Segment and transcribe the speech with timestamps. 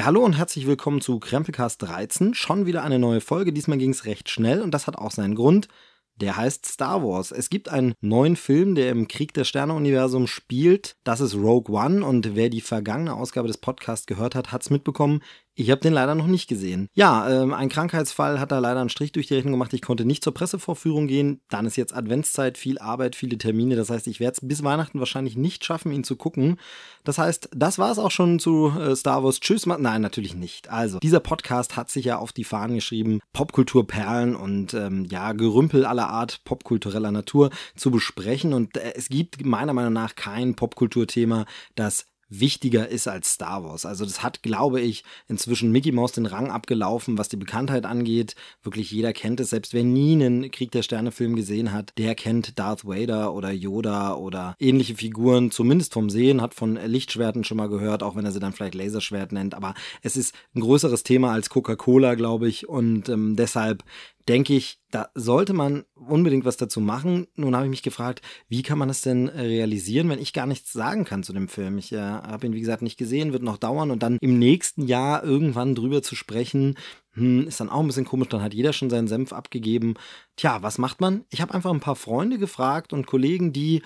[0.00, 2.32] Ja, hallo und herzlich willkommen zu Krempelcast 13.
[2.32, 3.52] Schon wieder eine neue Folge.
[3.52, 5.68] Diesmal ging es recht schnell und das hat auch seinen Grund.
[6.16, 7.32] Der heißt Star Wars.
[7.32, 10.96] Es gibt einen neuen Film, der im Krieg der Sterne-Universum spielt.
[11.04, 14.70] Das ist Rogue One und wer die vergangene Ausgabe des Podcasts gehört hat, hat es
[14.70, 15.20] mitbekommen.
[15.60, 16.88] Ich habe den leider noch nicht gesehen.
[16.94, 19.74] Ja, ähm, ein Krankheitsfall hat da leider einen Strich durch die Rechnung gemacht.
[19.74, 21.42] Ich konnte nicht zur Pressevorführung gehen.
[21.50, 23.76] Dann ist jetzt Adventszeit, viel Arbeit, viele Termine.
[23.76, 26.58] Das heißt, ich werde es bis Weihnachten wahrscheinlich nicht schaffen, ihn zu gucken.
[27.04, 29.40] Das heißt, das war es auch schon zu äh, Star Wars.
[29.40, 29.66] Tschüss.
[29.66, 30.70] Nein, natürlich nicht.
[30.70, 35.84] Also, dieser Podcast hat sich ja auf die Fahnen geschrieben, Popkulturperlen und ähm, ja, Gerümpel
[35.84, 38.54] aller Art popkultureller Natur zu besprechen.
[38.54, 41.44] Und äh, es gibt meiner Meinung nach kein Popkulturthema,
[41.74, 43.84] das wichtiger ist als Star Wars.
[43.84, 48.36] Also das hat, glaube ich, inzwischen Mickey Mouse den Rang abgelaufen, was die Bekanntheit angeht.
[48.62, 49.50] Wirklich jeder kennt es.
[49.50, 53.50] Selbst wer nie einen Krieg der Sterne Film gesehen hat, der kennt Darth Vader oder
[53.50, 58.24] Yoda oder ähnliche Figuren, zumindest vom Sehen, hat von Lichtschwerten schon mal gehört, auch wenn
[58.24, 59.54] er sie dann vielleicht Laserschwert nennt.
[59.54, 62.68] Aber es ist ein größeres Thema als Coca-Cola, glaube ich.
[62.68, 63.82] Und ähm, deshalb
[64.30, 67.26] denke ich, da sollte man unbedingt was dazu machen.
[67.34, 70.46] Nun habe ich mich gefragt, wie kann man das denn äh, realisieren, wenn ich gar
[70.46, 71.78] nichts sagen kann zu dem Film?
[71.78, 74.86] Ich äh, habe ihn, wie gesagt, nicht gesehen, wird noch dauern und dann im nächsten
[74.86, 76.76] Jahr irgendwann drüber zu sprechen,
[77.14, 79.94] hm, ist dann auch ein bisschen komisch, dann hat jeder schon seinen Senf abgegeben.
[80.36, 81.24] Tja, was macht man?
[81.30, 83.82] Ich habe einfach ein paar Freunde gefragt und Kollegen, die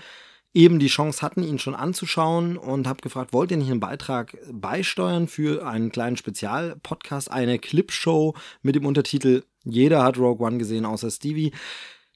[0.54, 4.38] eben die Chance hatten, ihn schon anzuschauen und habe gefragt, wollt ihr nicht einen Beitrag
[4.52, 10.86] beisteuern für einen kleinen Spezialpodcast, eine Clipshow mit dem Untertitel Jeder hat Rogue One gesehen,
[10.86, 11.52] außer Stevie.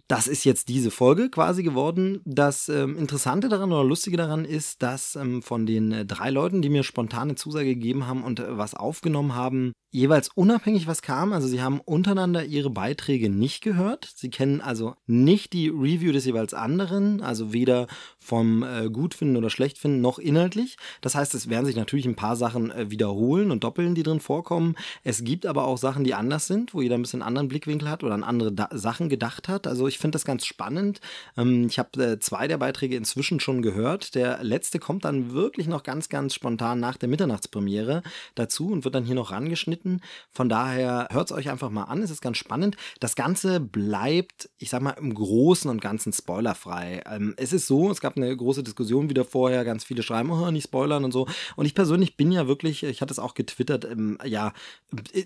[0.09, 2.23] Das ist jetzt diese Folge quasi geworden.
[2.25, 6.63] Das ähm, Interessante daran oder Lustige daran ist, dass ähm, von den äh, drei Leuten,
[6.63, 11.33] die mir spontane Zusage gegeben haben und äh, was aufgenommen haben, jeweils unabhängig was kam.
[11.33, 14.11] Also sie haben untereinander ihre Beiträge nicht gehört.
[14.17, 17.86] Sie kennen also nicht die Review des jeweils anderen, also weder
[18.19, 20.77] vom äh, Gutfinden oder Schlechtfinden noch inhaltlich.
[21.01, 24.20] Das heißt, es werden sich natürlich ein paar Sachen äh, wiederholen und doppeln, die drin
[24.20, 24.75] vorkommen.
[25.05, 28.05] Es gibt aber auch Sachen, die anders sind, wo jeder ein bisschen anderen Blickwinkel hat
[28.05, 29.67] oder an andere da Sachen gedacht hat.
[29.67, 31.01] Also ich finde das ganz spannend.
[31.36, 34.14] Ähm, ich habe äh, zwei der Beiträge inzwischen schon gehört.
[34.14, 38.03] Der letzte kommt dann wirklich noch ganz, ganz spontan nach der Mitternachtspremiere
[38.35, 40.01] dazu und wird dann hier noch rangeschnitten geschnitten.
[40.31, 42.77] Von daher hört es euch einfach mal an, es ist ganz spannend.
[43.01, 47.03] Das Ganze bleibt, ich sag mal, im Großen und Ganzen spoilerfrei.
[47.11, 50.51] Ähm, es ist so, es gab eine große Diskussion wieder vorher, ganz viele schreiben, oh,
[50.51, 51.27] nicht spoilern und so.
[51.57, 54.53] Und ich persönlich bin ja wirklich, ich hatte es auch getwittert, ähm, ja,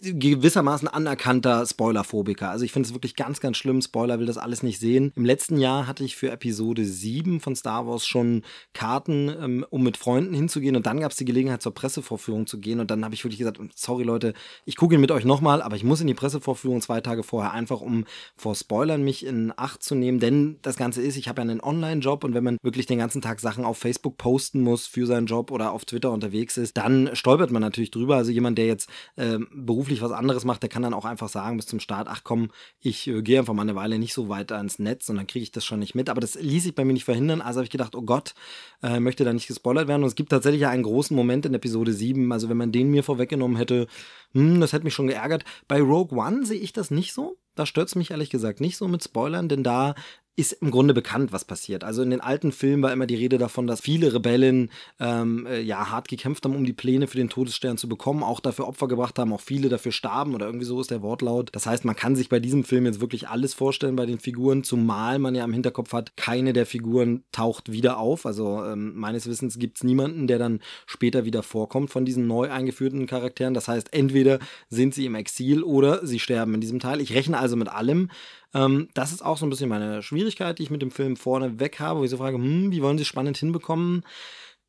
[0.00, 2.50] gewissermaßen anerkannter Spoilerphobiker.
[2.50, 3.82] Also ich finde es wirklich ganz, ganz schlimm.
[3.82, 5.12] Spoiler will das alles nicht sehen.
[5.17, 8.43] Im letzten Jahr hatte ich für Episode 7 von Star Wars schon
[8.73, 10.77] Karten, ähm, um mit Freunden hinzugehen.
[10.77, 12.81] Und dann gab es die Gelegenheit, zur Pressevorführung zu gehen.
[12.81, 14.34] Und dann habe ich wirklich gesagt, sorry Leute,
[14.65, 17.53] ich gucke ihn mit euch nochmal, aber ich muss in die Pressevorführung zwei Tage vorher,
[17.53, 18.05] einfach um
[18.37, 20.21] vor Spoilern mich in Acht zu nehmen.
[20.21, 23.21] Denn das Ganze ist, ich habe ja einen Online-Job und wenn man wirklich den ganzen
[23.21, 27.11] Tag Sachen auf Facebook posten muss für seinen Job oder auf Twitter unterwegs ist, dann
[27.15, 28.17] stolpert man natürlich drüber.
[28.17, 31.56] Also jemand, der jetzt äh, beruflich was anderes macht, der kann dann auch einfach sagen
[31.56, 32.50] bis zum Start, ach komm,
[32.81, 35.42] ich äh, gehe einfach mal eine Weile nicht so weiter ins Netz und dann kriege
[35.42, 36.08] ich das schon nicht mit.
[36.08, 37.40] Aber das ließ sich bei mir nicht verhindern.
[37.40, 38.34] Also habe ich gedacht, oh Gott,
[38.82, 40.02] äh, möchte da nicht gespoilert werden.
[40.02, 42.30] Und es gibt tatsächlich ja einen großen Moment in Episode 7.
[42.32, 43.86] Also wenn man den mir vorweggenommen hätte,
[44.32, 45.44] hm, das hätte mich schon geärgert.
[45.68, 47.36] Bei Rogue One sehe ich das nicht so.
[47.54, 49.94] Da stört es mich ehrlich gesagt nicht so mit Spoilern, denn da
[50.34, 51.84] ist im Grunde bekannt, was passiert.
[51.84, 55.60] Also in den alten Filmen war immer die Rede davon, dass viele Rebellen ähm, äh,
[55.60, 58.88] ja hart gekämpft haben, um die Pläne für den Todesstern zu bekommen, auch dafür Opfer
[58.88, 61.50] gebracht haben, auch viele dafür starben oder irgendwie so ist der Wortlaut.
[61.53, 64.65] Das heißt, man kann sich bei diesem Film jetzt wirklich alles vorstellen bei den Figuren,
[64.65, 68.25] zumal man ja im Hinterkopf hat, keine der Figuren taucht wieder auf.
[68.25, 72.50] Also ähm, meines Wissens gibt es niemanden, der dann später wieder vorkommt von diesen neu
[72.50, 73.53] eingeführten Charakteren.
[73.53, 74.38] Das heißt, entweder
[74.70, 77.02] sind sie im Exil oder sie sterben in diesem Teil.
[77.02, 78.08] Ich rechne also mit allem.
[78.54, 81.58] Ähm, das ist auch so ein bisschen meine Schwierigkeit, die ich mit dem Film vorne
[81.60, 84.04] weg habe, wo ich so frage, hm, wie wollen sie es spannend hinbekommen?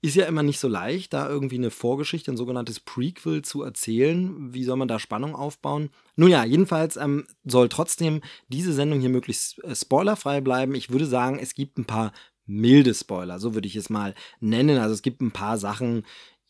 [0.02, 4.54] Ist ja immer nicht so leicht, da irgendwie eine Vorgeschichte, ein sogenanntes Prequel zu erzählen.
[4.54, 5.92] Wie soll man da Spannung aufbauen?
[6.18, 10.76] Nun ja, jedenfalls ähm, soll trotzdem diese Sendung hier möglichst äh, spoilerfrei bleiben.
[10.76, 12.12] Ich würde sagen, es gibt ein paar
[12.46, 14.78] milde Spoiler, so würde ich es mal nennen.
[14.78, 16.04] Also es gibt ein paar Sachen,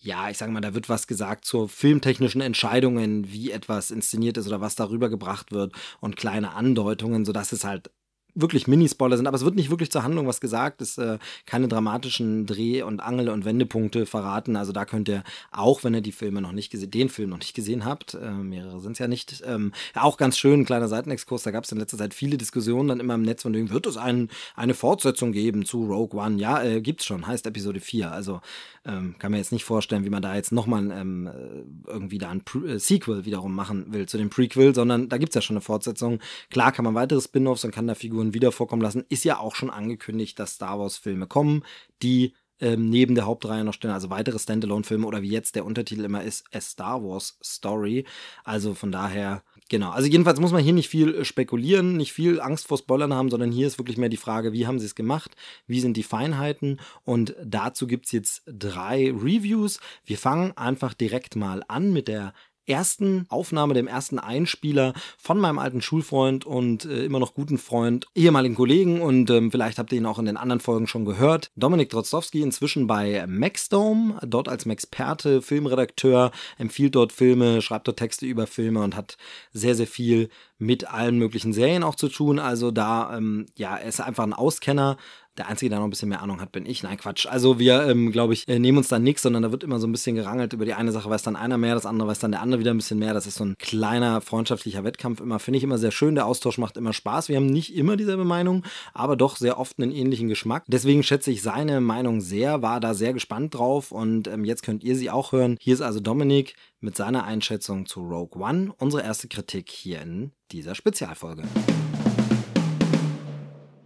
[0.04, 4.48] ja, ich sage mal, da wird was gesagt zu filmtechnischen Entscheidungen, wie etwas inszeniert ist
[4.48, 7.90] oder was darüber gebracht wird und kleine Andeutungen, sodass es halt
[8.36, 11.68] wirklich Minispoiler sind, aber es wird nicht wirklich zur Handlung was gesagt, es äh, keine
[11.68, 14.56] dramatischen Dreh- und Angel- und Wendepunkte verraten.
[14.56, 17.38] Also da könnt ihr, auch wenn ihr die Filme noch nicht gesehen, den Film noch
[17.38, 20.88] nicht gesehen habt, äh, mehrere sind es ja nicht, ähm, auch ganz schön, ein kleiner
[20.88, 23.70] Seitenexkurs, da gab es in letzter Zeit viele Diskussionen dann immer im Netz von wegen,
[23.70, 26.40] wird es ein, eine Fortsetzung geben zu Rogue One?
[26.40, 28.12] Ja, äh, gibt's schon, heißt Episode 4.
[28.12, 28.42] Also
[28.86, 32.30] ähm, kann mir jetzt nicht vorstellen, wie man da jetzt nochmal ähm, äh, irgendwie da
[32.30, 35.56] ein Pre äh, Sequel wiederum machen will zu dem Prequel, sondern da gibt's ja schon
[35.56, 36.20] eine Fortsetzung.
[36.50, 39.04] Klar kann man weitere Spin-offs und kann da Figuren wieder vorkommen lassen.
[39.10, 41.64] Ist ja auch schon angekündigt, dass Star Wars-Filme kommen,
[42.02, 42.34] die
[42.64, 46.24] ähm, neben der Hauptreihe noch stehen, also weitere Standalone-Filme oder wie jetzt der Untertitel immer
[46.24, 48.06] ist, A Star Wars Story.
[48.46, 49.92] Also von daher, genau.
[49.92, 53.30] Also jedenfalls muss man hier nicht viel äh, spekulieren, nicht viel Angst vor Spoilern haben,
[53.30, 55.36] sondern hier ist wirklich mehr die Frage, wie haben sie es gemacht,
[55.68, 59.80] wie sind die Feinheiten und dazu gibt es jetzt drei Reviews.
[60.06, 62.34] Wir fangen einfach direkt mal an mit der
[62.66, 68.08] ersten Aufnahme, dem ersten Einspieler von meinem alten Schulfreund und äh, immer noch guten Freund,
[68.16, 71.52] ehemaligen Kollegen und ähm, vielleicht habt ihr ihn auch in den anderen Folgen schon gehört.
[71.56, 78.26] Dominik Drozdowski inzwischen bei Maxdome, dort als Maxperte, Filmredakteur, empfiehlt dort Filme, schreibt dort Texte
[78.26, 79.18] über Filme und hat
[79.52, 82.40] sehr, sehr viel mit allen möglichen Serien auch zu tun.
[82.40, 84.98] Also da, ähm, ja, er ist einfach ein Auskenner
[85.38, 86.84] der Einzige, der noch ein bisschen mehr Ahnung hat, bin ich.
[86.84, 87.26] Nein, Quatsch.
[87.26, 89.88] Also wir, ähm, glaube ich, äh, nehmen uns da nichts, sondern da wird immer so
[89.88, 90.54] ein bisschen gerangelt.
[90.54, 92.72] Über die eine Sache weiß dann einer mehr, das andere weiß dann der andere wieder
[92.72, 93.14] ein bisschen mehr.
[93.14, 95.40] Das ist so ein kleiner freundschaftlicher Wettkampf immer.
[95.40, 96.16] Finde ich immer sehr schön.
[96.16, 97.30] Der Austausch macht immer Spaß.
[97.30, 98.64] Wir haben nicht immer dieselbe Meinung,
[98.94, 100.66] aber doch sehr oft einen ähnlichen Geschmack.
[100.68, 104.84] Deswegen schätze ich seine Meinung sehr, war da sehr gespannt drauf und ähm, jetzt könnt
[104.84, 105.58] ihr sie auch hören.
[105.60, 108.74] Hier ist also Dominik mit seiner Einschätzung zu Rogue One.
[108.78, 111.44] Unsere erste Kritik hier in dieser Spezialfolge.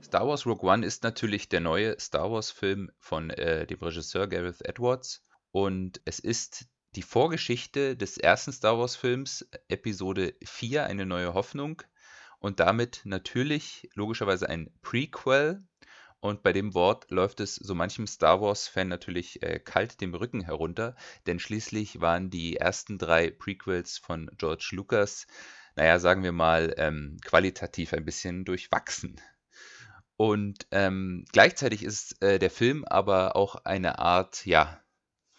[0.08, 4.62] Star Wars Rogue One ist natürlich der neue Star Wars-Film von äh, dem Regisseur Gareth
[4.64, 5.22] Edwards
[5.52, 6.66] und es ist
[6.96, 11.82] die Vorgeschichte des ersten Star Wars-Films, Episode 4, eine neue Hoffnung
[12.40, 15.62] und damit natürlich logischerweise ein Prequel.
[16.22, 20.40] Und bei dem Wort läuft es so manchem Star Wars-Fan natürlich äh, kalt dem Rücken
[20.40, 20.96] herunter,
[21.26, 25.28] denn schließlich waren die ersten drei Prequels von George Lucas,
[25.76, 29.20] naja, sagen wir mal, ähm, qualitativ ein bisschen durchwachsen.
[30.18, 34.82] Und ähm, gleichzeitig ist äh, der Film aber auch eine Art, ja,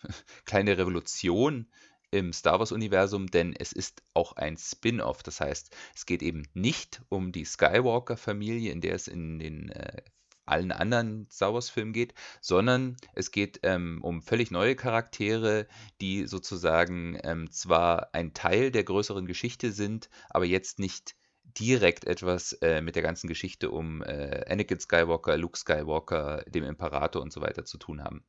[0.44, 1.66] kleine Revolution
[2.10, 5.22] im Star Wars-Universum, denn es ist auch ein Spin-off.
[5.22, 10.02] Das heißt, es geht eben nicht um die Skywalker-Familie, in der es in den äh,
[10.46, 15.66] allen anderen Star Wars-Filmen geht, sondern es geht ähm, um völlig neue Charaktere,
[16.00, 21.17] die sozusagen ähm, zwar ein Teil der größeren Geschichte sind, aber jetzt nicht
[21.58, 27.22] direkt etwas äh, mit der ganzen Geschichte um äh, Anakin Skywalker, Luke Skywalker, dem Imperator
[27.22, 28.24] und so weiter zu tun haben.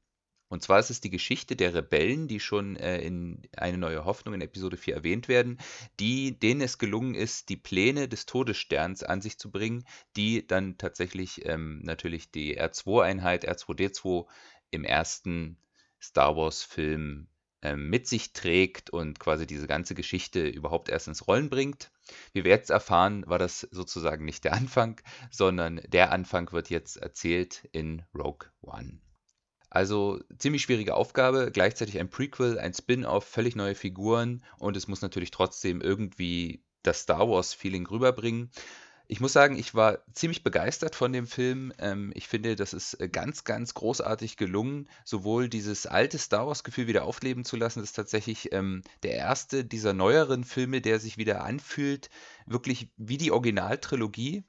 [0.52, 4.34] Und zwar ist es die Geschichte der Rebellen, die schon äh, in Eine neue Hoffnung
[4.34, 5.60] in Episode 4 erwähnt werden,
[6.00, 9.86] die, denen es gelungen ist, die Pläne des Todessterns an sich zu bringen,
[10.16, 14.26] die dann tatsächlich ähm, natürlich die R2-Einheit, R2D2
[14.72, 15.58] im ersten
[16.02, 17.28] Star Wars-Film
[17.62, 21.92] ähm, mit sich trägt und quasi diese ganze Geschichte überhaupt erst ins Rollen bringt.
[22.34, 25.00] Wie wir jetzt erfahren, war das sozusagen nicht der Anfang,
[25.32, 29.00] sondern der Anfang wird jetzt erzählt in Rogue One.
[29.70, 35.02] Also ziemlich schwierige Aufgabe, gleichzeitig ein Prequel, ein Spin-off, völlig neue Figuren und es muss
[35.02, 38.50] natürlich trotzdem irgendwie das Star Wars-Feeling rüberbringen.
[39.12, 41.74] Ich muss sagen, ich war ziemlich begeistert von dem Film.
[41.80, 46.86] Ähm, ich finde, das ist äh, ganz, ganz großartig gelungen, sowohl dieses alte Star Wars-Gefühl
[46.86, 47.80] wieder aufleben zu lassen.
[47.80, 52.12] Das ist tatsächlich ähm, der erste dieser neueren Filme, der sich wieder anfühlt,
[52.46, 54.44] wirklich wie die Originaltrilogie.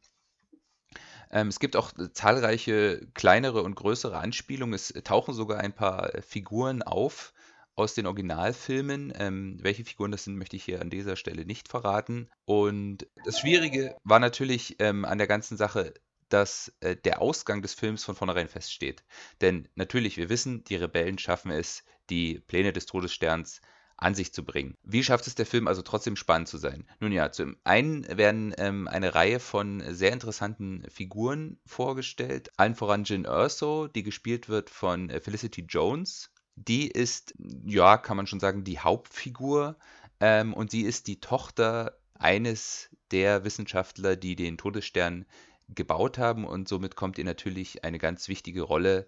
[1.30, 4.74] Ähm, es gibt auch äh, zahlreiche kleinere und größere Anspielungen.
[4.74, 7.32] Es tauchen sogar ein paar äh, Figuren auf,
[7.80, 9.12] aus den Originalfilmen.
[9.16, 12.28] Ähm, welche Figuren das sind, möchte ich hier an dieser Stelle nicht verraten.
[12.44, 15.94] Und das Schwierige war natürlich ähm, an der ganzen Sache,
[16.28, 19.02] dass äh, der Ausgang des Films von vornherein feststeht.
[19.40, 23.60] Denn natürlich, wir wissen, die Rebellen schaffen es, die Pläne des Todessterns
[23.96, 24.76] an sich zu bringen.
[24.82, 26.86] Wie schafft es der Film also trotzdem spannend zu sein?
[27.00, 32.50] Nun ja, zum einen werden ähm, eine Reihe von sehr interessanten Figuren vorgestellt.
[32.56, 36.30] Allen voran Jin Erso, die gespielt wird von äh, Felicity Jones,
[36.68, 39.76] die ist, ja, kann man schon sagen, die Hauptfigur
[40.20, 45.26] ähm, und sie ist die Tochter eines der Wissenschaftler, die den Todesstern
[45.74, 49.06] gebaut haben und somit kommt ihr natürlich eine ganz wichtige Rolle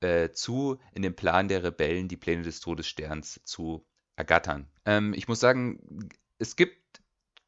[0.00, 4.68] äh, zu, in dem Plan der Rebellen die Pläne des Todessterns zu ergattern.
[4.84, 6.85] Ähm, ich muss sagen, es gibt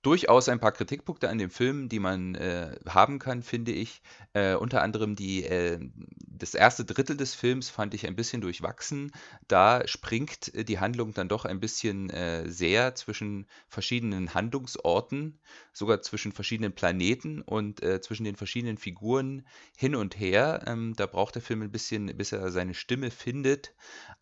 [0.02, 4.00] durchaus ein paar Kritikpunkte an dem Film, die man äh, haben kann, finde ich.
[4.33, 5.78] Äh, unter anderem die, äh,
[6.26, 9.11] das erste Drittel des Films fand ich ein bisschen durchwachsen.
[9.49, 15.40] Da springt äh, die Handlung dann doch ein bisschen äh, sehr zwischen verschiedenen Handlungsorten,
[15.73, 20.62] sogar zwischen verschiedenen Planeten und äh, zwischen den verschiedenen Figuren hin und her.
[20.67, 23.75] Ähm, da braucht der Film ein bisschen, bis er seine Stimme findet.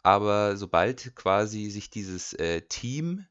[0.02, 2.37] Aber sobald quasi sich dieses
[2.68, 3.26] Team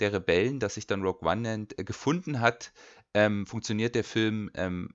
[0.00, 2.72] der Rebellen, das sich dann Rogue One nennt, äh, gefunden hat,
[3.14, 4.94] ähm, funktioniert der Film ähm,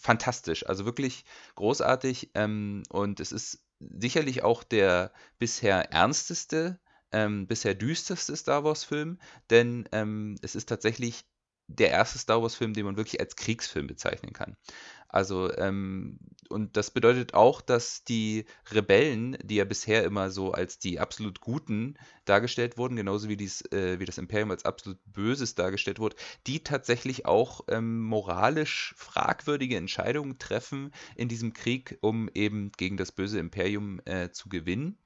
[0.00, 0.66] fantastisch.
[0.66, 2.30] Also wirklich großartig.
[2.34, 6.80] Ähm, und es ist sicherlich auch der bisher ernsteste,
[7.12, 9.18] ähm, bisher düsterste Star Wars-Film,
[9.50, 11.24] denn ähm, es ist tatsächlich
[11.68, 14.56] der erste Star Wars-Film, den man wirklich als Kriegsfilm bezeichnen kann.
[15.08, 16.18] Also, ähm,
[16.50, 21.40] und das bedeutet auch, dass die Rebellen, die ja bisher immer so als die absolut
[21.40, 26.16] Guten dargestellt wurden, genauso wie, dies, äh, wie das Imperium als absolut Böses dargestellt wurde,
[26.46, 33.12] die tatsächlich auch ähm, moralisch fragwürdige Entscheidungen treffen in diesem Krieg, um eben gegen das
[33.12, 34.98] böse Imperium äh, zu gewinnen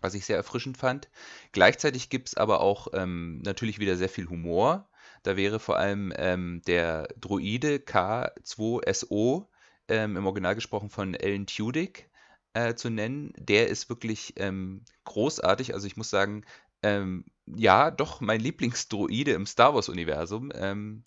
[0.00, 1.08] was ich sehr erfrischend fand.
[1.50, 4.88] Gleichzeitig gibt es aber auch ähm, natürlich wieder sehr viel Humor.
[5.22, 9.46] Da wäre vor allem ähm, der Droide K2SO,
[9.88, 12.10] ähm, im Original gesprochen von Alan Tudyk,
[12.54, 13.32] äh, zu nennen.
[13.38, 15.74] Der ist wirklich ähm, großartig.
[15.74, 16.44] Also ich muss sagen,
[16.82, 20.52] ähm, ja, doch mein Lieblingsdroide im Star Wars-Universum.
[20.54, 21.02] Ähm,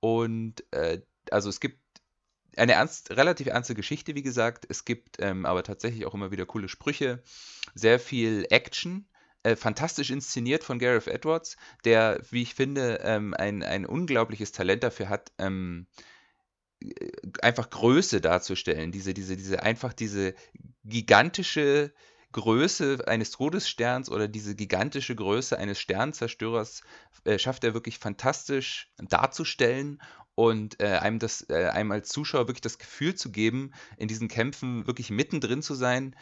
[0.00, 1.80] und äh, also es gibt
[2.56, 4.66] eine ernst, relativ ernste Geschichte, wie gesagt.
[4.68, 7.22] Es gibt ähm, aber tatsächlich auch immer wieder coole Sprüche,
[7.74, 9.08] sehr viel Action.
[9.46, 14.82] Äh, fantastisch inszeniert von Gareth Edwards, der, wie ich finde, ähm, ein, ein unglaubliches Talent
[14.82, 15.86] dafür hat, ähm,
[17.42, 20.34] einfach Größe darzustellen, diese, diese, diese, einfach diese
[20.82, 21.92] gigantische
[22.32, 26.82] Größe eines Todessterns oder diese gigantische Größe eines Sternzerstörers
[27.22, 30.02] äh, schafft er wirklich fantastisch darzustellen
[30.34, 34.26] und äh, einem das, äh, einem als Zuschauer wirklich das Gefühl zu geben, in diesen
[34.26, 36.16] Kämpfen wirklich mittendrin zu sein.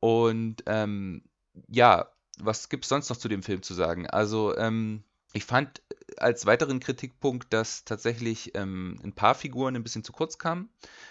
[0.00, 1.22] Und ähm,
[1.68, 4.06] ja, was gibt es sonst noch zu dem Film zu sagen?
[4.06, 5.02] Also, ähm,
[5.32, 5.82] ich fand
[6.16, 10.70] als weiteren Kritikpunkt, dass tatsächlich ähm, ein paar Figuren ein bisschen zu kurz kamen,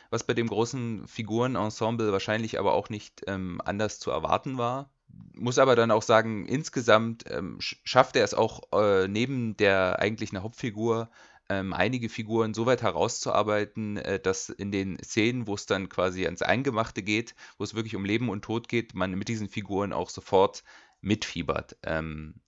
[0.09, 4.89] was bei dem großen Figurenensemble wahrscheinlich aber auch nicht ähm, anders zu erwarten war.
[5.33, 10.41] Muss aber dann auch sagen, insgesamt ähm, schafft er es auch äh, neben der eigentlichen
[10.41, 11.09] Hauptfigur
[11.47, 16.25] ähm, einige Figuren so weit herauszuarbeiten, äh, dass in den Szenen, wo es dann quasi
[16.25, 19.93] ans Eingemachte geht, wo es wirklich um Leben und Tod geht, man mit diesen Figuren
[19.93, 20.63] auch sofort
[21.05, 21.77] mitfiebert.
[21.83, 22.41] Ähm,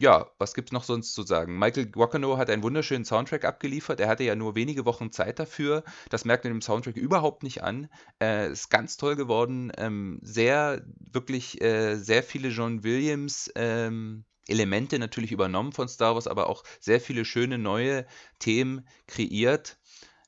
[0.00, 1.58] ja, was gibt's noch sonst zu sagen?
[1.58, 4.00] Michael Guacano hat einen wunderschönen Soundtrack abgeliefert.
[4.00, 5.84] Er hatte ja nur wenige Wochen Zeit dafür.
[6.08, 7.88] Das merkt man dem Soundtrack überhaupt nicht an.
[8.18, 9.70] Äh, ist ganz toll geworden.
[9.76, 16.26] Ähm, sehr, wirklich äh, sehr viele John Williams ähm, Elemente natürlich übernommen von Star Wars,
[16.26, 18.06] aber auch sehr viele schöne neue
[18.38, 19.76] Themen kreiert.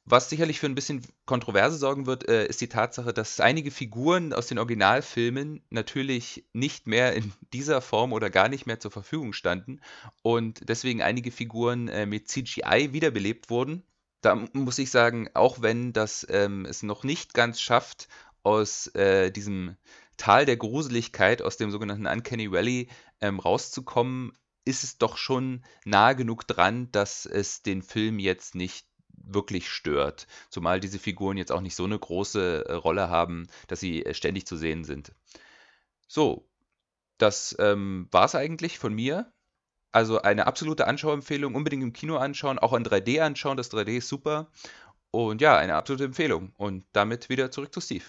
[0.05, 4.33] Was sicherlich für ein bisschen Kontroverse sorgen wird, äh, ist die Tatsache, dass einige Figuren
[4.33, 9.33] aus den Originalfilmen natürlich nicht mehr in dieser Form oder gar nicht mehr zur Verfügung
[9.33, 9.81] standen
[10.23, 13.85] und deswegen einige Figuren äh, mit CGI wiederbelebt wurden.
[14.23, 18.09] Da muss ich sagen, auch wenn das ähm, es noch nicht ganz schafft,
[18.43, 19.77] aus äh, diesem
[20.17, 22.89] Tal der Gruseligkeit, aus dem sogenannten Uncanny Valley
[23.21, 24.33] ähm, rauszukommen,
[24.65, 28.87] ist es doch schon nahe genug dran, dass es den Film jetzt nicht
[29.25, 30.27] wirklich stört.
[30.51, 34.15] Zumal diese Figuren jetzt auch nicht so eine große äh, Rolle haben, dass sie äh,
[34.15, 35.13] ständig zu sehen sind.
[36.09, 36.49] So,
[37.19, 39.33] das ähm, war es eigentlich von mir.
[39.93, 44.09] Also eine absolute Anschauempfehlung, unbedingt im Kino anschauen, auch in 3D anschauen, das 3D ist
[44.09, 44.51] super.
[45.11, 46.53] Und ja, eine absolute Empfehlung.
[46.57, 48.05] Und damit wieder zurück zu Steve.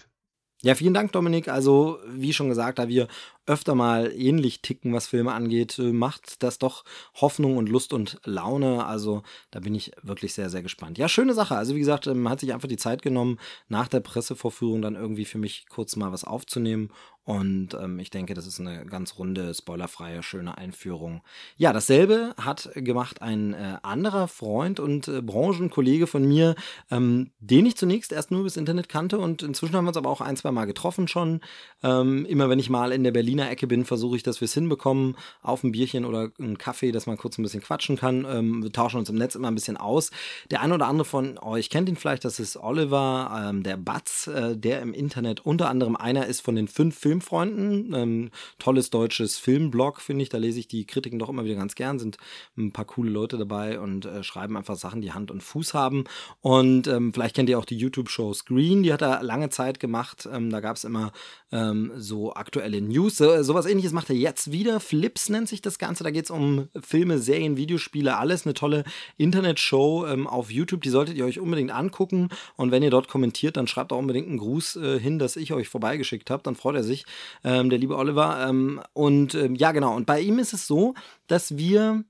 [0.62, 1.48] Ja, vielen Dank, Dominik.
[1.48, 3.06] Also, wie schon gesagt, da wir
[3.46, 6.84] öfter mal ähnlich ticken, was Filme angeht, äh, macht das doch
[7.14, 8.86] Hoffnung und Lust und Laune.
[8.86, 10.98] Also, da bin ich wirklich sehr, sehr gespannt.
[10.98, 11.56] Ja, schöne Sache.
[11.56, 15.24] Also, wie gesagt, man hat sich einfach die Zeit genommen, nach der Pressevorführung dann irgendwie
[15.24, 16.90] für mich kurz mal was aufzunehmen.
[17.24, 21.22] Und ähm, ich denke, das ist eine ganz runde, spoilerfreie, schöne Einführung.
[21.56, 26.54] Ja, dasselbe hat gemacht ein äh, anderer Freund und äh, Branchenkollege von mir,
[26.90, 30.10] ähm, den ich zunächst erst nur bis Internet kannte und inzwischen haben wir uns aber
[30.10, 31.40] auch ein, zwei Mal getroffen schon.
[31.82, 34.54] Ähm, immer wenn ich mal in der Berliner Ecke bin, versuche ich, dass wir es
[34.54, 38.26] hinbekommen, auf ein Bierchen oder einen Kaffee, dass man kurz ein bisschen quatschen kann.
[38.28, 40.10] Ähm, wir tauschen uns im Netz immer ein bisschen aus.
[40.50, 44.26] Der eine oder andere von euch kennt ihn vielleicht, das ist Oliver, ähm, der Batz,
[44.26, 47.92] äh, der im Internet unter anderem einer ist von den fünf Filmfreunden.
[47.94, 50.28] Ähm, tolles deutsches Filmblog, finde ich.
[50.28, 51.98] Da lese ich die Kritiken doch immer wieder ganz gern.
[51.98, 52.18] Sind
[52.56, 56.04] ein paar coole Leute dabei und äh, schreiben einfach Sachen, die Hand und Fuß haben.
[56.40, 58.82] Und ähm, vielleicht kennt ihr auch die YouTube-Show Screen.
[58.82, 60.28] Die hat er lange Zeit gemacht.
[60.30, 61.12] Ähm, da gab es immer
[61.52, 63.16] ähm, so aktuelle News.
[63.24, 64.80] So, sowas ähnliches macht er jetzt wieder.
[64.80, 66.04] Flips nennt sich das Ganze.
[66.04, 68.44] Da geht es um Filme, Serien, Videospiele, alles.
[68.44, 68.84] Eine tolle
[69.16, 70.82] Internetshow ähm, auf YouTube.
[70.82, 72.28] Die solltet ihr euch unbedingt angucken.
[72.56, 75.54] Und wenn ihr dort kommentiert, dann schreibt auch unbedingt einen Gruß äh, hin, dass ich
[75.54, 76.42] euch vorbeigeschickt habe.
[76.42, 77.06] Dann freut er sich
[77.44, 78.46] ähm, der liebe Oliver.
[78.46, 79.96] Ähm, und ähm, ja, genau.
[79.96, 80.92] Und bei ihm ist es so,
[81.26, 82.04] dass wir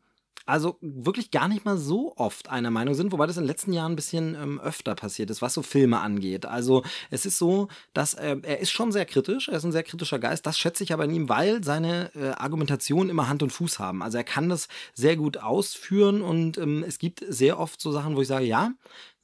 [0.46, 3.72] also wirklich gar nicht mal so oft einer Meinung sind, wobei das in den letzten
[3.72, 6.46] Jahren ein bisschen ähm, öfter passiert ist, was so Filme angeht.
[6.46, 9.82] Also es ist so, dass äh, er ist schon sehr kritisch, er ist ein sehr
[9.82, 13.50] kritischer Geist, das schätze ich aber in ihm, weil seine äh, Argumentationen immer Hand und
[13.50, 14.02] Fuß haben.
[14.02, 18.16] Also er kann das sehr gut ausführen und ähm, es gibt sehr oft so Sachen,
[18.16, 18.72] wo ich sage, ja,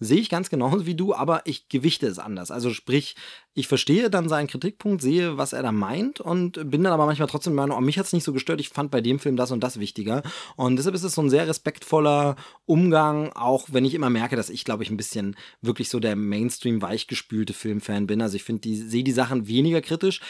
[0.00, 2.50] sehe ich ganz genauso wie du, aber ich gewichte es anders.
[2.50, 3.14] Also sprich,
[3.54, 7.28] ich verstehe dann seinen Kritikpunkt, sehe, was er da meint und bin dann aber manchmal
[7.28, 9.36] trotzdem der Meinung, oh, mich hat es nicht so gestört, ich fand bei dem Film
[9.36, 10.22] das und das wichtiger.
[10.56, 14.50] Und deshalb ist es so ein sehr respektvoller Umgang, auch wenn ich immer merke, dass
[14.50, 18.22] ich, glaube ich, ein bisschen wirklich so der Mainstream weichgespülte Filmfan bin.
[18.22, 20.20] Also ich finde, die sehe die Sachen weniger kritisch.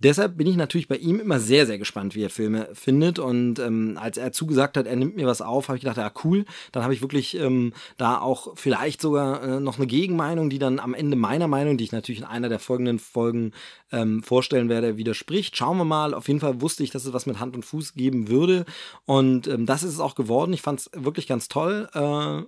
[0.00, 3.18] Deshalb bin ich natürlich bei ihm immer sehr, sehr gespannt, wie er Filme findet.
[3.18, 6.12] Und ähm, als er zugesagt hat, er nimmt mir was auf, habe ich gedacht, ja
[6.24, 6.44] cool.
[6.70, 10.78] Dann habe ich wirklich ähm, da auch vielleicht sogar äh, noch eine Gegenmeinung, die dann
[10.78, 13.52] am Ende meiner Meinung, die ich natürlich in einer der folgenden Folgen
[13.90, 15.56] ähm, vorstellen werde, widerspricht.
[15.56, 16.14] Schauen wir mal.
[16.14, 18.66] Auf jeden Fall wusste ich, dass es was mit Hand und Fuß geben würde.
[19.04, 20.52] Und ähm, das ist es auch geworden.
[20.52, 21.88] Ich fand es wirklich ganz toll.
[21.92, 22.42] Äh,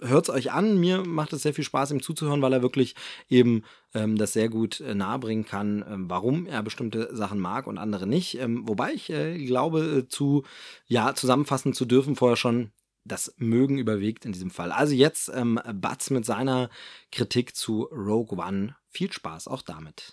[0.00, 0.78] hört es euch an.
[0.78, 2.94] Mir macht es sehr viel Spaß, ihm zuzuhören, weil er wirklich
[3.28, 3.62] eben
[3.94, 8.06] ähm, das sehr gut äh, nahebringen kann, ähm, warum er bestimmte Sachen mag und andere
[8.06, 8.38] nicht.
[8.38, 10.44] Ähm, wobei ich äh, glaube, äh, zu
[10.86, 12.70] ja zusammenfassen zu dürfen vorher schon.
[13.02, 14.72] Das Mögen überwiegt in diesem Fall.
[14.72, 16.68] Also jetzt ähm, Batz mit seiner
[17.10, 18.76] Kritik zu Rogue One.
[18.90, 20.12] Viel Spaß auch damit.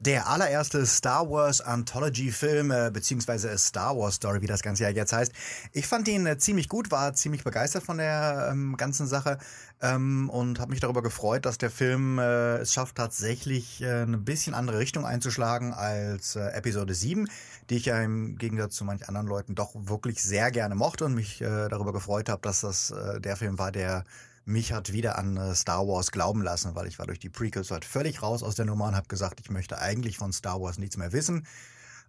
[0.00, 5.12] Der allererste Star Wars Anthology-Film, äh, beziehungsweise Star Wars Story, wie das Ganze ja jetzt
[5.12, 5.32] heißt.
[5.72, 9.38] Ich fand ihn äh, ziemlich gut, war ziemlich begeistert von der ähm, ganzen Sache
[9.82, 14.18] ähm, und habe mich darüber gefreut, dass der Film äh, es schafft, tatsächlich äh, eine
[14.18, 17.28] bisschen andere Richtung einzuschlagen als äh, Episode 7,
[17.68, 21.14] die ich ja im Gegensatz zu manch anderen Leuten doch wirklich sehr gerne mochte und
[21.14, 24.04] mich äh, darüber gefreut habe, dass das äh, der Film war, der
[24.48, 27.70] mich hat wieder an äh, Star Wars glauben lassen, weil ich war durch die Prequels
[27.70, 30.78] halt völlig raus aus der Nummer und habe gesagt, ich möchte eigentlich von Star Wars
[30.78, 31.46] nichts mehr wissen.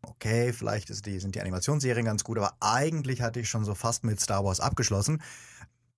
[0.01, 4.05] Okay, vielleicht die, sind die Animationsserien ganz gut, aber eigentlich hatte ich schon so fast
[4.05, 5.21] mit Star Wars abgeschlossen.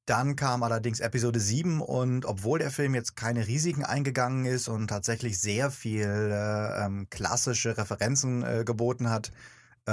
[0.08, 4.88] Dann kam allerdings Episode 7 und obwohl der Film jetzt keine Risiken eingegangen ist und
[4.88, 9.32] tatsächlich sehr viel äh, ähm, klassische Referenzen äh, geboten hat,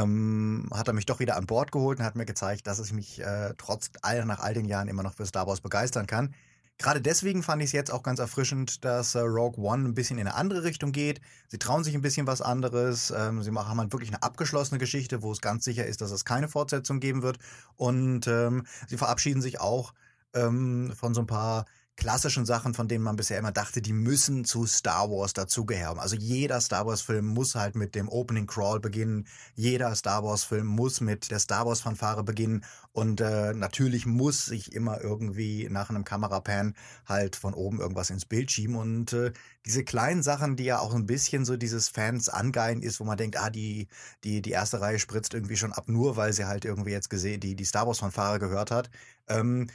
[0.02, 2.92] ähm, hat er mich doch wieder an Bord geholt und hat mir gezeigt, dass ich
[2.92, 6.34] mich äh, trotz all, nach all den Jahren immer noch für Star Wars begeistern kann.
[6.80, 10.16] Gerade deswegen fand ich es jetzt auch ganz erfrischend, dass äh, Rogue One ein bisschen
[10.18, 11.20] in eine andere Richtung geht.
[11.48, 13.10] Sie trauen sich ein bisschen was anderes.
[13.10, 16.24] Ähm, sie machen halt wirklich eine abgeschlossene Geschichte, wo es ganz sicher ist, dass es
[16.24, 17.38] keine Fortsetzung geben wird.
[17.74, 19.92] Und ähm, sie verabschieden sich auch
[20.34, 21.64] ähm, von so ein paar
[21.98, 25.98] klassischen Sachen, von denen man bisher immer dachte, die müssen zu Star Wars dazugehören.
[25.98, 29.26] Also jeder Star Wars-Film muss halt mit dem Opening Crawl beginnen.
[29.56, 32.64] Jeder Star Wars-Film muss mit der Star Wars-Fanfare beginnen.
[32.92, 38.26] Und äh, natürlich muss sich immer irgendwie nach einem Kamerapan halt von oben irgendwas ins
[38.26, 38.76] Bild schieben.
[38.76, 39.32] Und äh,
[39.66, 43.16] diese kleinen Sachen, die ja auch ein bisschen so dieses Fans angeilen ist, wo man
[43.16, 43.88] denkt, ah, die,
[44.22, 47.40] die, die erste Reihe spritzt irgendwie schon ab, nur weil sie halt irgendwie jetzt gesehen,
[47.40, 48.88] die, die Star Wars-Fanfare gehört hat.
[49.26, 49.66] Ähm,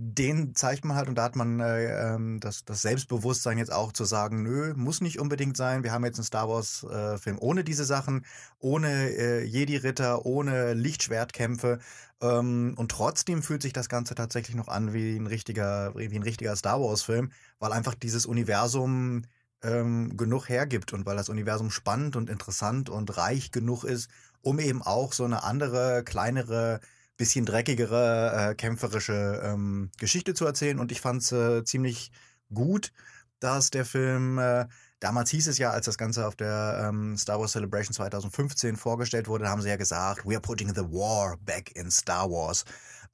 [0.00, 3.92] den zeigt man halt und da hat man äh, ähm, das, das Selbstbewusstsein jetzt auch
[3.92, 5.82] zu sagen, nö, muss nicht unbedingt sein.
[5.82, 8.24] Wir haben jetzt einen Star Wars äh, ohne diese Sachen,
[8.60, 11.80] ohne äh, Jedi-Ritter, ohne Lichtschwertkämpfe
[12.20, 16.22] ähm, und trotzdem fühlt sich das Ganze tatsächlich noch an wie ein richtiger, wie ein
[16.22, 19.22] richtiger Star Wars Film, weil einfach dieses Universum
[19.62, 24.10] ähm, genug hergibt und weil das Universum spannend und interessant und reich genug ist,
[24.42, 26.78] um eben auch so eine andere, kleinere
[27.18, 30.78] bisschen dreckigere, äh, kämpferische ähm, Geschichte zu erzählen.
[30.78, 32.10] Und ich fand es äh, ziemlich
[32.54, 32.92] gut,
[33.40, 34.66] dass der Film, äh,
[35.00, 39.28] damals hieß es ja, als das Ganze auf der ähm, Star Wars Celebration 2015 vorgestellt
[39.28, 42.64] wurde, haben sie ja gesagt, we are putting the war back in Star Wars.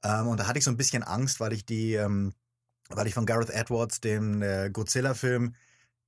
[0.03, 2.33] Ähm, und da hatte ich so ein bisschen Angst, weil ich die, ähm,
[2.89, 5.55] weil ich von Gareth Edwards, dem äh, Godzilla-Film,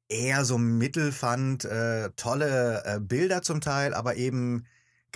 [0.10, 4.66] eher so mittel fand, äh, tolle äh, Bilder zum Teil, aber eben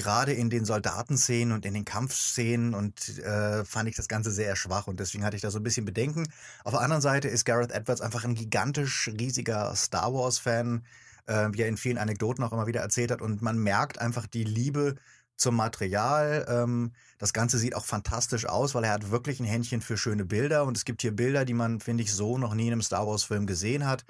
[0.01, 4.55] gerade in den Soldatenszenen und in den Kampfszenen und äh, fand ich das Ganze sehr
[4.55, 6.27] schwach und deswegen hatte ich da so ein bisschen Bedenken.
[6.63, 10.83] Auf der anderen Seite ist Gareth Edwards einfach ein gigantisch riesiger Star Wars-Fan,
[11.27, 14.25] äh, wie er in vielen Anekdoten auch immer wieder erzählt hat und man merkt einfach
[14.25, 14.95] die Liebe
[15.37, 16.45] zum Material.
[16.49, 20.25] Ähm, das Ganze sieht auch fantastisch aus, weil er hat wirklich ein Händchen für schöne
[20.25, 22.81] Bilder und es gibt hier Bilder, die man, finde ich, so noch nie in einem
[22.81, 24.05] Star Wars-Film gesehen hat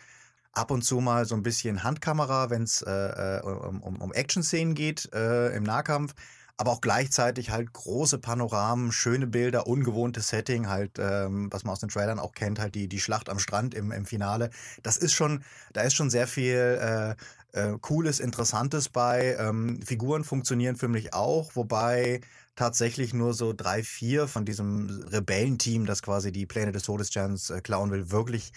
[0.53, 4.75] ab und zu mal so ein bisschen Handkamera, wenn es äh, äh, um, um Action-Szenen
[4.75, 6.13] geht äh, im Nahkampf,
[6.57, 11.79] aber auch gleichzeitig halt große Panoramen, schöne Bilder, ungewohntes Setting, halt, ähm, was man aus
[11.79, 14.51] den Trailern auch kennt, halt die, die Schlacht am Strand im, im Finale.
[14.83, 17.15] Das ist schon, da ist schon sehr viel äh,
[17.53, 19.35] äh, Cooles, Interessantes bei.
[19.39, 22.21] Ähm, Figuren funktionieren für mich auch, wobei
[22.55, 27.61] tatsächlich nur so drei, vier von diesem Rebellenteam, das quasi die Pläne des Todessterns äh,
[27.61, 28.51] klauen will, wirklich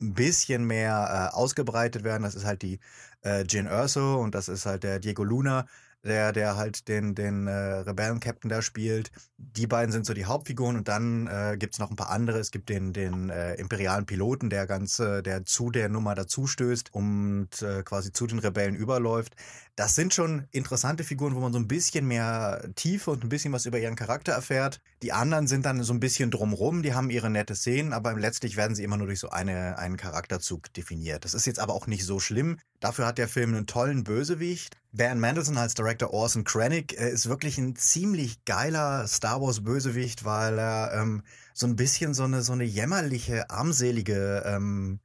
[0.00, 2.22] ein bisschen mehr äh, ausgebreitet werden.
[2.22, 2.80] Das ist halt die
[3.24, 5.66] äh, Jin Erso und das ist halt der Diego Luna.
[6.04, 9.10] Der, der halt den, den äh, Rebellen-Captain da spielt.
[9.36, 12.38] Die beiden sind so die Hauptfiguren und dann äh, gibt es noch ein paar andere.
[12.38, 17.62] Es gibt den, den äh, imperialen Piloten, der ganze, der zu der Nummer dazustößt und
[17.62, 19.34] äh, quasi zu den Rebellen überläuft.
[19.76, 23.52] Das sind schon interessante Figuren, wo man so ein bisschen mehr Tiefe und ein bisschen
[23.52, 24.80] was über ihren Charakter erfährt.
[25.02, 28.56] Die anderen sind dann so ein bisschen drumrum, die haben ihre nette Szenen, aber letztlich
[28.56, 31.24] werden sie immer nur durch so eine, einen Charakterzug definiert.
[31.24, 32.58] Das ist jetzt aber auch nicht so schlimm.
[32.78, 34.76] Dafür hat der Film einen tollen Bösewicht.
[34.96, 40.56] Van Mendelssohn als Director Orson Krennic ist wirklich ein ziemlich geiler Star Wars Bösewicht, weil
[40.56, 45.00] er ähm, so ein bisschen so eine so eine jämmerliche, armselige ähm,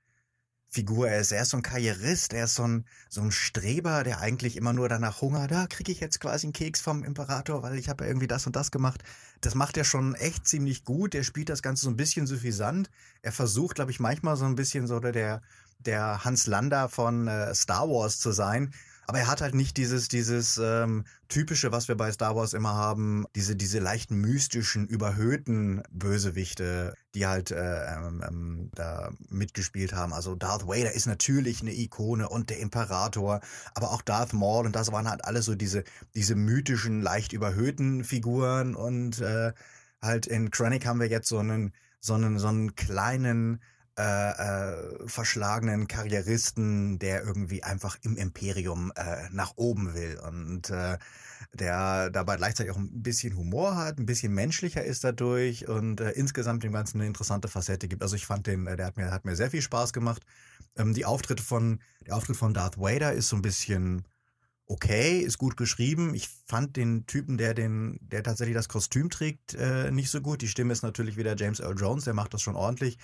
[0.68, 1.32] Figur ist.
[1.32, 4.74] Er ist so ein Karrierist, er ist so ein, so ein Streber, der eigentlich immer
[4.74, 8.04] nur danach hungert, da kriege ich jetzt quasi einen Keks vom Imperator, weil ich habe
[8.04, 9.04] ja irgendwie das und das gemacht.
[9.42, 11.16] Das macht er schon echt ziemlich gut.
[11.16, 12.92] Er spielt das Ganze so ein bisschen suffisant.
[13.24, 15.42] Er versucht, glaube ich, manchmal so ein bisschen so der,
[15.80, 18.72] der Hans Lander von äh, Star Wars zu sein.
[19.10, 22.76] Aber er hat halt nicht dieses, dieses ähm, typische, was wir bei Star Wars immer
[22.76, 30.14] haben, diese, diese leicht mystischen, überhöhten Bösewichte, die halt äh, ähm, ähm, da mitgespielt haben.
[30.14, 33.42] Also Darth Vader ist natürlich eine Ikone und der Imperator,
[33.74, 38.04] aber auch Darth Maul und das waren halt alle so diese, diese mythischen, leicht überhöhten
[38.04, 39.54] Figuren und äh,
[40.04, 43.60] halt in Chronic haben wir jetzt so einen, so einen, so einen kleinen,
[44.00, 50.98] äh, äh, verschlagenen Karrieristen, der irgendwie einfach im Imperium äh, nach oben will und äh,
[51.54, 56.12] der dabei gleichzeitig auch ein bisschen Humor hat, ein bisschen menschlicher ist dadurch und äh,
[56.12, 58.02] insgesamt dem Ganzen eine interessante Facette gibt.
[58.02, 60.26] Also ich fand den, äh, der hat mir, hat mir sehr viel Spaß gemacht.
[60.78, 64.06] Ähm, die Auftritte von, der Auftritt von Darth Vader ist so ein bisschen
[64.66, 66.14] okay, ist gut geschrieben.
[66.16, 70.42] Ich fand den Typen, der den, der tatsächlich das Kostüm trägt, äh, nicht so gut.
[70.42, 72.98] Die Stimme ist natürlich wieder James Earl Jones, der macht das schon ordentlich.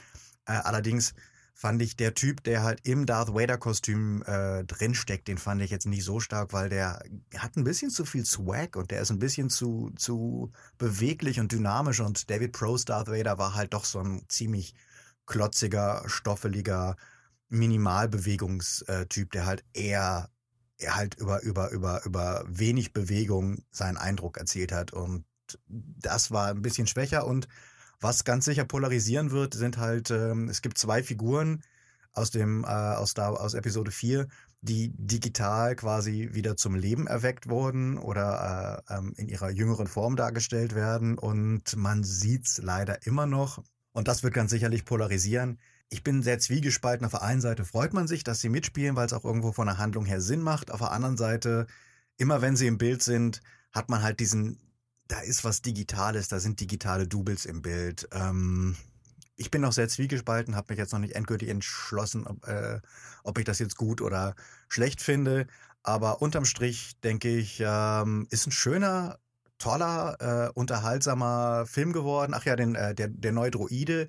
[0.46, 1.14] Äh, allerdings
[1.56, 5.86] fand ich der Typ, der halt im Darth Vader-Kostüm äh, drinsteckt, den fand ich jetzt
[5.86, 7.02] nicht so stark, weil der
[7.38, 11.54] hat ein bisschen zu viel Swag und der ist ein bisschen zu, zu beweglich und
[11.54, 14.76] dynamisch und David Pros Darth Vader war halt doch so ein ziemlich
[15.26, 16.98] klotziger, stoffeliger
[17.48, 20.30] Minimalbewegungstyp, der halt eher,
[20.78, 25.24] er halt über, über, über, über wenig Bewegung seinen Eindruck erzielt hat und
[25.68, 27.48] das war ein bisschen schwächer und
[28.06, 31.64] was ganz sicher polarisieren wird, sind halt, ähm, es gibt zwei Figuren
[32.14, 34.28] aus dem, äh, aus, da, aus Episode 4,
[34.62, 40.16] die digital quasi wieder zum Leben erweckt wurden oder äh, ähm, in ihrer jüngeren Form
[40.16, 41.18] dargestellt werden.
[41.18, 43.64] Und man sieht's leider immer noch.
[43.92, 45.58] Und das wird ganz sicherlich polarisieren.
[45.90, 47.08] Ich bin sehr zwiegespalten.
[47.08, 49.66] Auf der einen Seite freut man sich, dass sie mitspielen, weil es auch irgendwo von
[49.66, 50.70] der Handlung her Sinn macht.
[50.70, 51.66] Auf der anderen Seite,
[52.18, 53.42] immer wenn sie im Bild sind,
[53.72, 54.60] hat man halt diesen
[55.08, 58.08] da ist was Digitales, da sind digitale Doubles im Bild.
[58.12, 58.76] Ähm,
[59.36, 62.80] ich bin noch sehr zwiegespalten, habe mich jetzt noch nicht endgültig entschlossen, ob, äh,
[63.24, 64.36] ob ich das jetzt gut oder
[64.70, 65.48] schlecht finde.
[65.84, 69.20] Aber unterm Strich denke ich, ähm, ist ein schöner,
[69.58, 72.34] toller, äh, unterhaltsamer Film geworden.
[72.36, 74.08] Ach ja, den, äh, der, der neue Droide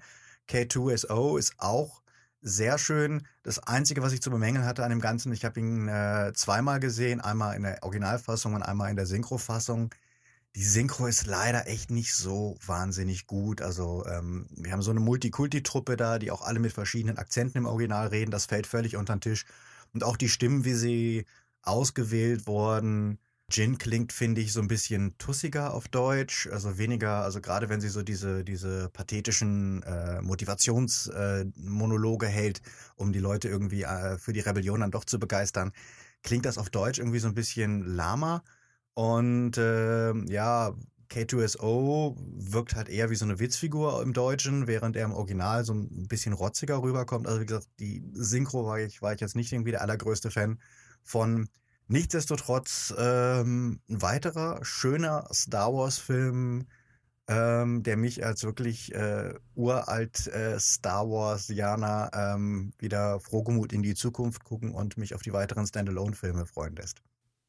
[0.49, 2.03] K2SO ist auch
[2.41, 3.27] sehr schön.
[3.43, 6.81] Das Einzige, was ich zu bemängeln hatte an dem Ganzen, ich habe ihn äh, zweimal
[6.81, 9.91] gesehen, einmal in der Originalfassung und einmal in der Synchrofassung.
[10.57, 13.61] Die Synchro ist leider echt nicht so wahnsinnig gut.
[13.61, 17.67] Also ähm, wir haben so eine Multikulti-Truppe da, die auch alle mit verschiedenen Akzenten im
[17.67, 18.31] Original reden.
[18.31, 19.45] Das fällt völlig unter den Tisch.
[19.93, 21.27] Und auch die Stimmen, wie sie
[21.61, 23.19] ausgewählt wurden.
[23.51, 26.49] Jin klingt, finde ich, so ein bisschen tussiger auf Deutsch.
[26.51, 32.63] Also weniger, also gerade wenn sie so diese, diese pathetischen äh, Motivationsmonologe äh, hält,
[32.95, 35.73] um die Leute irgendwie äh, für die Rebellion dann doch zu begeistern,
[36.23, 38.43] klingt das auf Deutsch irgendwie so ein bisschen lahmer.
[38.97, 40.75] Und äh, ja,
[41.11, 45.75] K2SO wirkt halt eher wie so eine Witzfigur im Deutschen, während er im Original so
[45.75, 47.27] ein bisschen rotziger rüberkommt.
[47.27, 50.59] Also wie gesagt, die Synchro war ich, war ich jetzt nicht irgendwie der allergrößte Fan
[51.03, 51.49] von.
[51.89, 56.67] Nichtsdestotrotz ähm, ein weiterer schöner Star Wars-Film,
[57.29, 63.95] ähm, der mich als wirklich äh, uralt äh, Star Wars-Jana ähm, wieder frohgemut in die
[63.95, 67.03] Zukunft gucken und mich auf die weiteren Standalone-Filme freuen lässt.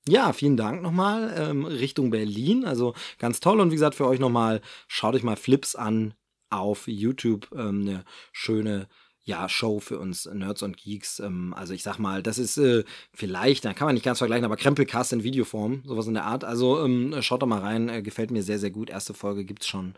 [0.07, 2.65] Ja, vielen Dank nochmal ähm, Richtung Berlin.
[2.65, 3.59] Also ganz toll.
[3.59, 6.13] Und wie gesagt, für euch nochmal, schaut euch mal Flips an
[6.49, 7.49] auf YouTube.
[7.53, 8.87] Ähm, eine schöne
[9.23, 11.19] ja, Show für uns Nerds und Geeks.
[11.19, 14.45] Ähm, also ich sag mal, das ist äh, vielleicht, da kann man nicht ganz vergleichen,
[14.45, 16.45] aber Krempelcast in Videoform, sowas in der Art.
[16.45, 18.89] Also ähm, schaut da mal rein, äh, gefällt mir sehr, sehr gut.
[18.89, 19.95] Erste Folge gibt's schon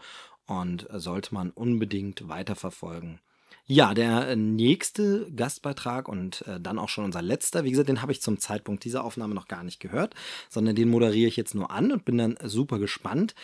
[0.47, 3.19] und sollte man unbedingt weiterverfolgen.
[3.71, 8.01] Ja, der äh, nächste Gastbeitrag und äh, dann auch schon unser letzter, wie gesagt, den
[8.01, 10.15] habe ich zum Zeitpunkt dieser Aufnahme noch gar nicht gehört,
[10.49, 13.35] sondern den moderiere ich jetzt nur an und bin dann super gespannt.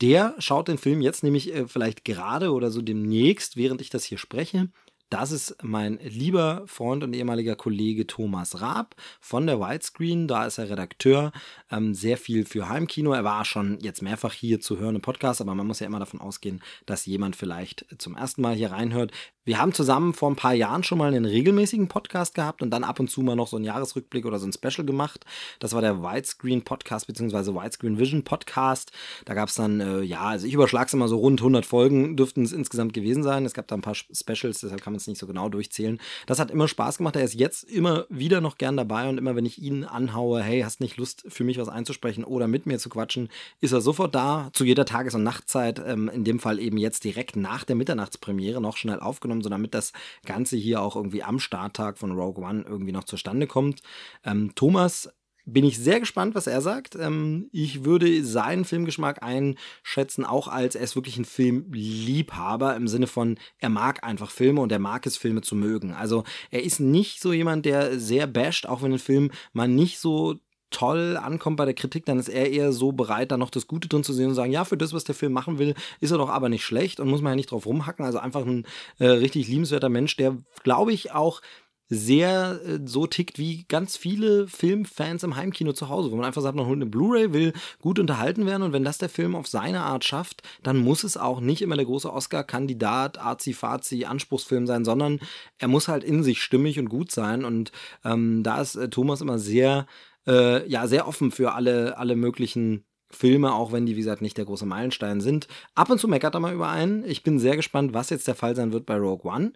[0.00, 4.04] Der schaut den Film jetzt nämlich äh, vielleicht gerade oder so demnächst, während ich das
[4.04, 4.70] hier spreche,
[5.14, 10.26] Das ist mein lieber Freund und ehemaliger Kollege Thomas Raab von der Widescreen.
[10.26, 11.30] Da ist er Redakteur,
[11.70, 13.12] ähm, sehr viel für Heimkino.
[13.12, 16.00] Er war schon jetzt mehrfach hier zu hören im Podcast, aber man muss ja immer
[16.00, 19.12] davon ausgehen, dass jemand vielleicht zum ersten Mal hier reinhört.
[19.46, 22.82] Wir haben zusammen vor ein paar Jahren schon mal einen regelmäßigen Podcast gehabt und dann
[22.82, 25.26] ab und zu mal noch so einen Jahresrückblick oder so ein Special gemacht.
[25.58, 27.54] Das war der Widescreen Podcast bzw.
[27.54, 28.90] Widescreen Vision Podcast.
[29.26, 32.16] Da gab es dann, äh, ja, also ich überschlage es immer so rund 100 Folgen
[32.16, 33.44] dürften es insgesamt gewesen sein.
[33.44, 36.00] Es gab da ein paar Specials, deshalb kann man es nicht so genau durchzählen.
[36.26, 37.16] Das hat immer Spaß gemacht.
[37.16, 40.62] Er ist jetzt immer wieder noch gern dabei und immer wenn ich ihn anhaue, hey,
[40.62, 43.28] hast nicht Lust für mich was einzusprechen oder mit mir zu quatschen,
[43.60, 45.80] ist er sofort da zu jeder Tages- und Nachtzeit.
[45.84, 49.74] Ähm, in dem Fall eben jetzt direkt nach der Mitternachtspremiere noch schnell aufgenommen so damit
[49.74, 49.92] das
[50.24, 53.82] Ganze hier auch irgendwie am Starttag von Rogue One irgendwie noch zustande kommt.
[54.24, 55.10] Ähm, Thomas
[55.46, 56.96] bin ich sehr gespannt, was er sagt.
[56.96, 63.06] Ähm, ich würde seinen Filmgeschmack einschätzen, auch als er ist wirklich ein Filmliebhaber im Sinne
[63.06, 65.92] von, er mag einfach Filme und er mag es, Filme zu mögen.
[65.92, 69.98] Also er ist nicht so jemand, der sehr basht, auch wenn ein Film mal nicht
[69.98, 70.40] so
[70.74, 73.86] toll ankommt bei der Kritik, dann ist er eher so bereit, da noch das Gute
[73.86, 76.18] drin zu sehen und sagen, ja, für das, was der Film machen will, ist er
[76.18, 78.04] doch aber nicht schlecht und muss man ja nicht drauf rumhacken.
[78.04, 78.66] Also einfach ein
[78.98, 81.42] äh, richtig liebenswerter Mensch, der, glaube ich, auch
[81.88, 86.42] sehr äh, so tickt wie ganz viele Filmfans im Heimkino zu Hause, wo man einfach
[86.42, 89.46] sagt, man holt eine Blu-ray, will gut unterhalten werden und wenn das der Film auf
[89.46, 94.84] seine Art schafft, dann muss es auch nicht immer der große Oscar-Kandidat, Azi-Fazi, Anspruchsfilm sein,
[94.84, 95.20] sondern
[95.58, 97.72] er muss halt in sich stimmig und gut sein und
[98.04, 99.86] ähm, da ist äh, Thomas immer sehr
[100.26, 104.36] äh, ja sehr offen für alle, alle möglichen Filme, auch wenn die, wie gesagt, nicht
[104.36, 105.46] der große Meilenstein sind.
[105.74, 107.04] Ab und zu meckert er mal über einen.
[107.04, 109.52] Ich bin sehr gespannt, was jetzt der Fall sein wird bei Rogue One.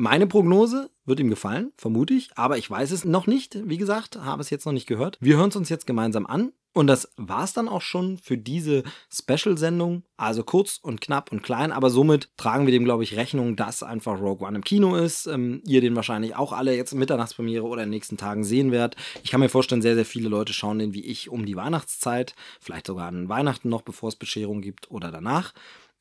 [0.00, 3.58] Meine Prognose wird ihm gefallen, vermute ich, aber ich weiß es noch nicht.
[3.68, 5.18] Wie gesagt, habe es jetzt noch nicht gehört.
[5.20, 6.52] Wir hören es uns jetzt gemeinsam an.
[6.72, 10.04] Und das war es dann auch schon für diese Special-Sendung.
[10.16, 13.82] Also kurz und knapp und klein, aber somit tragen wir dem, glaube ich, Rechnung, dass
[13.82, 15.26] einfach Rogue One im Kino ist.
[15.26, 18.70] Ähm, ihr den wahrscheinlich auch alle jetzt in Mitternachtspremiere oder in den nächsten Tagen sehen
[18.70, 18.94] werdet.
[19.24, 22.36] Ich kann mir vorstellen, sehr, sehr viele Leute schauen den wie ich um die Weihnachtszeit.
[22.60, 25.54] Vielleicht sogar an Weihnachten noch, bevor es Bescherung gibt oder danach.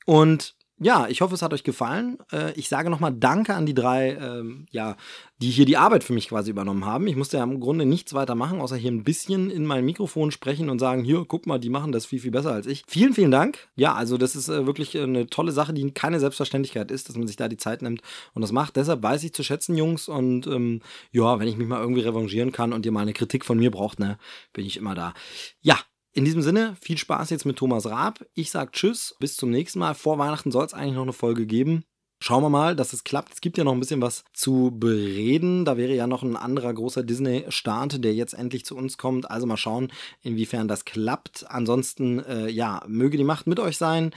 [0.06, 2.20] Und ja, ich hoffe, es hat euch gefallen.
[2.32, 4.96] Äh, ich sage nochmal Danke an die drei, ähm, ja,
[5.40, 7.08] die hier die Arbeit für mich quasi übernommen haben.
[7.08, 10.30] Ich musste ja im Grunde nichts weiter machen, außer hier ein bisschen in mein Mikrofon
[10.30, 12.84] sprechen und sagen, hier, guck mal, die machen das viel, viel besser als ich.
[12.88, 13.68] Vielen, vielen Dank.
[13.76, 17.26] Ja, also das ist äh, wirklich eine tolle Sache, die keine Selbstverständlichkeit ist, dass man
[17.26, 18.02] sich da die Zeit nimmt
[18.36, 18.76] und das macht.
[18.76, 20.08] Deshalb weiß ich zu schätzen, Jungs.
[20.08, 23.46] Und ähm, ja, wenn ich mich mal irgendwie revanchieren kann und ihr mal eine Kritik
[23.46, 24.20] von mir braucht, ne,
[24.54, 25.16] bin ich immer da.
[25.62, 25.80] Ja,
[26.18, 28.26] in diesem Sinne, viel Spaß jetzt mit Thomas Raab.
[28.34, 29.94] Ich sage Tschüss, bis zum nächsten Mal.
[29.94, 31.84] Vor Weihnachten soll es eigentlich noch eine Folge geben.
[32.20, 33.34] Schauen wir mal, dass es klappt.
[33.34, 35.64] Es gibt ja noch ein bisschen was zu bereden.
[35.64, 39.30] Da wäre ja noch ein anderer großer Disney-Start, der jetzt endlich zu uns kommt.
[39.30, 39.92] Also mal schauen,
[40.24, 41.46] inwiefern das klappt.
[41.50, 44.10] Ansonsten, äh, ja, möge die Macht mit euch sein.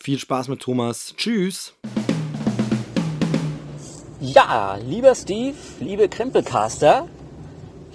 [0.00, 1.14] Viel Spaß mit Thomas.
[1.16, 1.74] Tschüss.
[4.20, 7.08] Ja, lieber Steve, liebe Krempelcaster,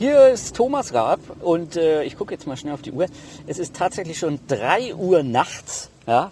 [0.01, 3.05] hier ist Thomas Raab und äh, ich gucke jetzt mal schnell auf die Uhr.
[3.45, 5.91] Es ist tatsächlich schon 3 Uhr nachts.
[6.07, 6.31] Ja?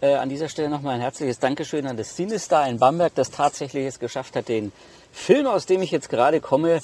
[0.00, 3.86] Äh, an dieser Stelle nochmal ein herzliches Dankeschön an das Cinestar in Bamberg, das tatsächlich
[3.86, 4.72] es geschafft hat, den
[5.12, 6.80] Film, aus dem ich jetzt gerade komme,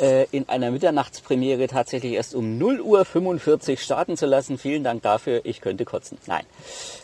[0.00, 4.56] äh, in einer Mitternachtspremiere tatsächlich erst um 0 Uhr 45 starten zu lassen.
[4.56, 5.42] Vielen Dank dafür.
[5.44, 6.16] Ich könnte kotzen.
[6.24, 6.46] Nein,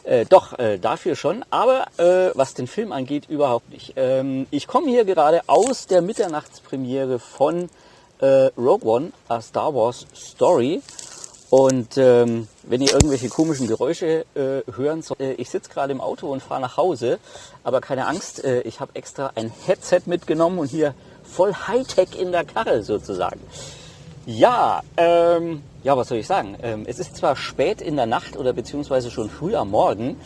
[0.04, 1.44] äh, doch, äh, dafür schon.
[1.50, 3.92] Aber äh, was den Film angeht, überhaupt nicht.
[3.96, 7.68] Ähm, ich komme hier gerade aus der Mitternachtspremiere von
[8.22, 10.80] äh, Rogue One, A Star Wars Story.
[11.50, 16.00] Und ähm, wenn ihr irgendwelche komischen Geräusche äh, hören sollt, äh, ich sitze gerade im
[16.00, 17.18] Auto und fahre nach Hause,
[17.62, 22.32] aber keine Angst, äh, ich habe extra ein Headset mitgenommen und hier voll Hightech in
[22.32, 23.40] der Karre sozusagen.
[24.24, 26.56] Ja, ähm, ja, was soll ich sagen?
[26.62, 30.16] Ähm, es ist zwar spät in der Nacht oder beziehungsweise schon früh am Morgen,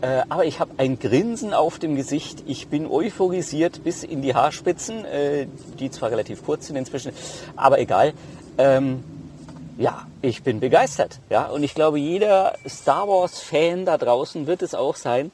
[0.00, 2.42] äh, aber ich habe ein Grinsen auf dem Gesicht.
[2.46, 5.46] Ich bin euphorisiert bis in die Haarspitzen, äh,
[5.78, 7.12] die zwar relativ kurz sind inzwischen,
[7.56, 8.12] aber egal.
[8.58, 9.02] Ähm,
[9.78, 11.20] ja, ich bin begeistert.
[11.28, 15.30] Ja, und ich glaube, jeder Star Wars-Fan da draußen wird es auch sein.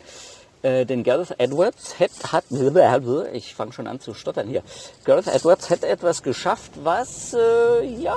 [0.62, 2.44] Äh, denn Gareth Edwards hat, hat
[3.32, 4.62] ich fange schon an zu stottern hier.
[5.04, 8.14] Gareth Edwards hat etwas geschafft, was, äh, ja,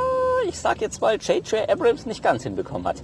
[0.48, 1.68] ich sag jetzt mal, J.J.
[1.68, 2.98] Abrams nicht ganz hinbekommen hat.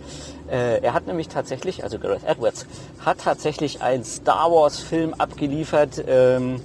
[0.49, 2.67] Äh, er hat nämlich tatsächlich, also Gareth Edwards,
[3.04, 6.04] hat tatsächlich einen Star Wars-Film abgeliefert.
[6.08, 6.62] Ähm,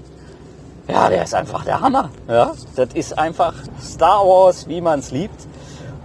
[0.87, 2.11] ja, der ist einfach der Hammer.
[2.29, 5.47] Ja, das ist einfach Star Wars, wie man es liebt.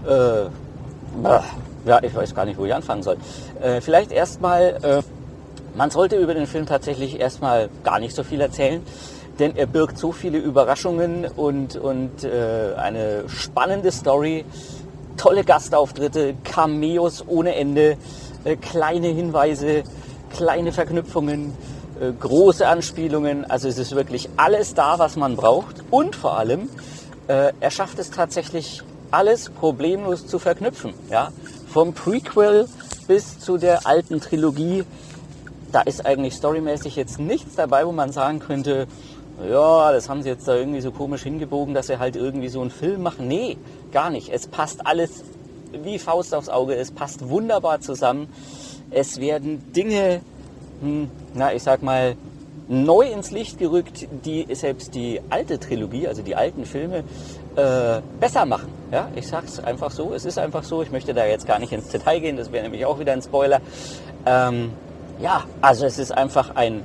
[0.07, 0.45] Äh,
[1.85, 3.17] ja, ich weiß gar nicht, wo ich anfangen soll.
[3.61, 5.03] Äh, vielleicht erstmal
[5.75, 8.81] man sollte über den Film tatsächlich erstmal gar nicht so viel erzählen,
[9.39, 14.45] denn er birgt so viele Überraschungen und, und äh, eine spannende Story,
[15.17, 17.97] tolle Gastauftritte, Cameos ohne Ende,
[18.43, 19.83] äh, kleine Hinweise,
[20.35, 21.53] kleine Verknüpfungen,
[21.99, 23.49] äh, große Anspielungen.
[23.49, 25.83] Also es ist wirklich alles da, was man braucht.
[25.89, 26.69] Und vor allem,
[27.27, 28.81] äh, er schafft es tatsächlich,
[29.11, 30.93] alles problemlos zu verknüpfen.
[31.09, 31.31] Ja?
[31.67, 32.67] Vom Prequel
[33.07, 34.85] bis zu der alten Trilogie.
[35.71, 38.87] Da ist eigentlich storymäßig jetzt nichts dabei, wo man sagen könnte,
[39.49, 42.61] ja, das haben sie jetzt da irgendwie so komisch hingebogen, dass sie halt irgendwie so
[42.61, 43.27] einen Film machen.
[43.27, 43.57] Nee,
[43.91, 44.29] gar nicht.
[44.29, 45.23] Es passt alles
[45.71, 46.75] wie Faust aufs Auge.
[46.75, 48.27] Es passt wunderbar zusammen.
[48.91, 50.21] Es werden Dinge,
[50.81, 52.15] hm, na, ich sag mal,
[52.67, 57.03] neu ins Licht gerückt, die selbst die alte Trilogie, also die alten Filme,
[57.55, 58.69] äh, besser machen.
[58.91, 60.13] Ja, ich sag's einfach so.
[60.13, 60.81] Es ist einfach so.
[60.81, 62.37] Ich möchte da jetzt gar nicht ins Detail gehen.
[62.37, 63.59] Das wäre nämlich auch wieder ein Spoiler.
[64.25, 64.71] Ähm,
[65.21, 66.81] ja, also es ist einfach ein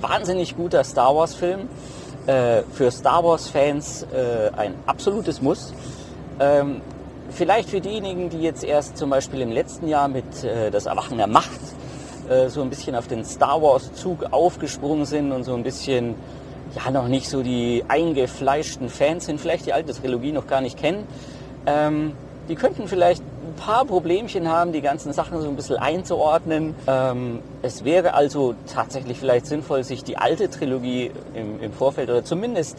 [0.00, 1.68] wahnsinnig guter Star Wars-Film.
[2.26, 5.72] Äh, für Star Wars-Fans äh, ein absolutes Muss.
[6.38, 6.82] Ähm,
[7.30, 11.16] vielleicht für diejenigen, die jetzt erst zum Beispiel im letzten Jahr mit äh, Das Erwachen
[11.16, 11.60] der Macht
[12.28, 16.14] äh, so ein bisschen auf den Star Wars-Zug aufgesprungen sind und so ein bisschen
[16.76, 20.78] ja noch nicht so die eingefleischten Fans sind, vielleicht die alte Trilogie noch gar nicht
[20.78, 21.06] kennen.
[21.66, 22.12] Ähm,
[22.48, 23.22] die könnten vielleicht
[23.58, 26.74] paar Problemchen haben, die ganzen Sachen so ein bisschen einzuordnen.
[26.86, 32.24] Ähm, es wäre also tatsächlich vielleicht sinnvoll, sich die alte Trilogie im, im Vorfeld oder
[32.24, 32.78] zumindest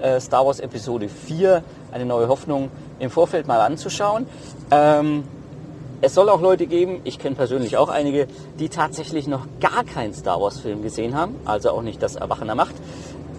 [0.00, 1.62] äh, Star Wars Episode 4,
[1.92, 4.26] eine neue Hoffnung, im Vorfeld mal anzuschauen.
[4.70, 5.24] Ähm,
[6.00, 8.28] es soll auch Leute geben, ich kenne persönlich auch einige,
[8.60, 12.46] die tatsächlich noch gar keinen Star Wars Film gesehen haben, also auch nicht das Erwachen
[12.46, 12.74] der Macht.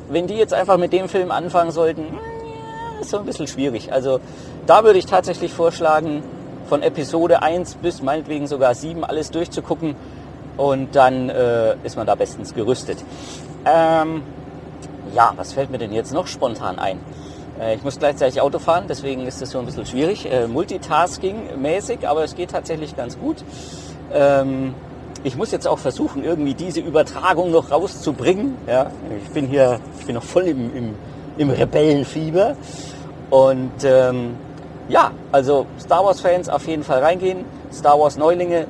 [0.09, 2.03] Wenn die jetzt einfach mit dem Film anfangen sollten,
[2.99, 3.93] ist so ein bisschen schwierig.
[3.93, 4.19] Also
[4.65, 6.23] da würde ich tatsächlich vorschlagen,
[6.69, 9.95] von Episode 1 bis meinetwegen sogar 7 alles durchzugucken
[10.55, 13.03] und dann äh, ist man da bestens gerüstet.
[13.65, 14.21] Ähm,
[15.15, 16.99] ja, was fällt mir denn jetzt noch spontan ein?
[17.59, 20.31] Äh, ich muss gleichzeitig Auto fahren, deswegen ist das so ein bisschen schwierig.
[20.31, 23.37] Äh, Multitasking-mäßig, aber es geht tatsächlich ganz gut.
[24.13, 24.75] Ähm,
[25.23, 28.55] ich muss jetzt auch versuchen, irgendwie diese Übertragung noch rauszubringen.
[28.67, 28.91] Ja,
[29.23, 30.95] ich bin hier, ich bin noch voll im, im,
[31.37, 32.55] im Rebellenfieber.
[33.31, 34.35] Und ähm,
[34.89, 37.45] ja, also Star Wars-Fans auf jeden Fall reingehen.
[37.71, 38.65] Star Wars-Neulinge,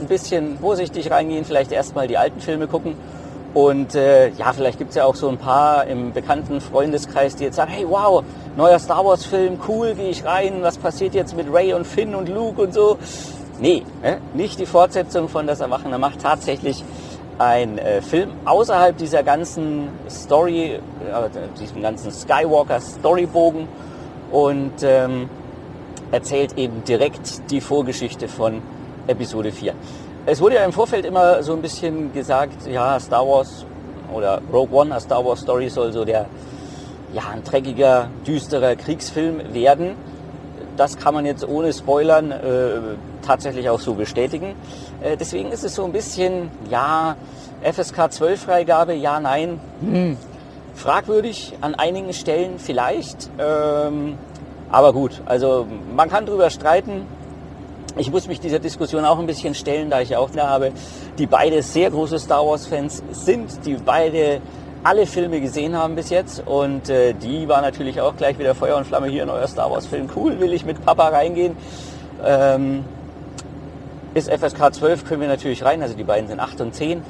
[0.00, 2.96] ein bisschen vorsichtig reingehen, vielleicht erstmal die alten Filme gucken.
[3.52, 7.56] Und äh, ja, vielleicht gibt's ja auch so ein paar im bekannten Freundeskreis, die jetzt
[7.56, 8.24] sagen, hey wow,
[8.56, 12.28] neuer Star Wars-Film, cool, gehe ich rein, was passiert jetzt mit Ray und Finn und
[12.28, 12.96] Luke und so.
[13.60, 14.18] Nee, ne?
[14.32, 16.82] nicht die Fortsetzung von Das Erwachen der Macht, tatsächlich
[17.38, 20.80] ein äh, Film außerhalb dieser ganzen Story, äh,
[21.58, 23.66] diesem ganzen Skywalker-Storybogen
[24.30, 25.28] und ähm,
[26.12, 28.62] erzählt eben direkt die Vorgeschichte von
[29.06, 29.74] Episode 4.
[30.26, 33.64] Es wurde ja im Vorfeld immer so ein bisschen gesagt, ja, Star Wars
[34.12, 36.26] oder Rogue One, a Star Wars Story soll so der,
[37.12, 39.94] ja, ein dreckiger, düsterer Kriegsfilm werden.
[40.76, 42.36] Das kann man jetzt ohne Spoilern äh,
[43.22, 44.54] tatsächlich auch so bestätigen.
[45.02, 47.16] Äh, deswegen ist es so ein bisschen, ja,
[47.62, 50.16] FSK 12 Freigabe, ja, nein, hm,
[50.74, 53.30] fragwürdig an einigen Stellen vielleicht.
[53.38, 54.16] Ähm,
[54.70, 57.06] aber gut, also man kann drüber streiten.
[57.96, 60.72] Ich muss mich dieser Diskussion auch ein bisschen stellen, da ich auch da habe,
[61.18, 64.40] die beide sehr große Star Wars Fans sind, die beide
[64.82, 68.76] alle Filme gesehen haben bis jetzt und äh, die war natürlich auch gleich wieder Feuer
[68.76, 70.08] und Flamme hier neuer Star Wars Film.
[70.14, 71.56] Cool, will ich mit Papa reingehen.
[72.24, 72.84] Ähm,
[74.14, 77.02] ist FSK 12, können wir natürlich rein, also die beiden sind 8 und 10.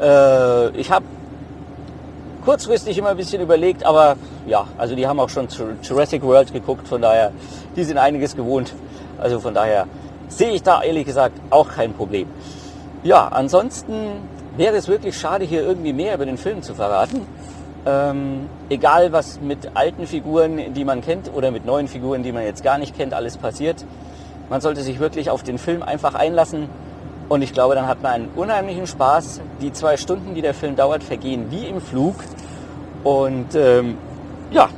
[0.00, 1.04] Äh, ich habe
[2.44, 5.48] kurzfristig immer ein bisschen überlegt, aber ja, also die haben auch schon
[5.82, 7.32] Jurassic World geguckt, von daher,
[7.76, 8.74] die sind einiges gewohnt.
[9.18, 9.86] Also von daher
[10.28, 12.28] sehe ich da ehrlich gesagt auch kein Problem.
[13.02, 13.94] Ja, ansonsten
[14.56, 17.22] wäre es wirklich schade, hier irgendwie mehr über den Film zu verraten.
[17.86, 22.44] Ähm, egal was mit alten Figuren, die man kennt, oder mit neuen Figuren, die man
[22.44, 23.84] jetzt gar nicht kennt, alles passiert.
[24.48, 26.68] Man sollte sich wirklich auf den Film einfach einlassen.
[27.28, 29.40] Und ich glaube, dann hat man einen unheimlichen Spaß.
[29.60, 32.16] Die zwei Stunden, die der Film dauert, vergehen wie im Flug.
[33.02, 33.96] Und ähm,
[34.50, 34.68] ja,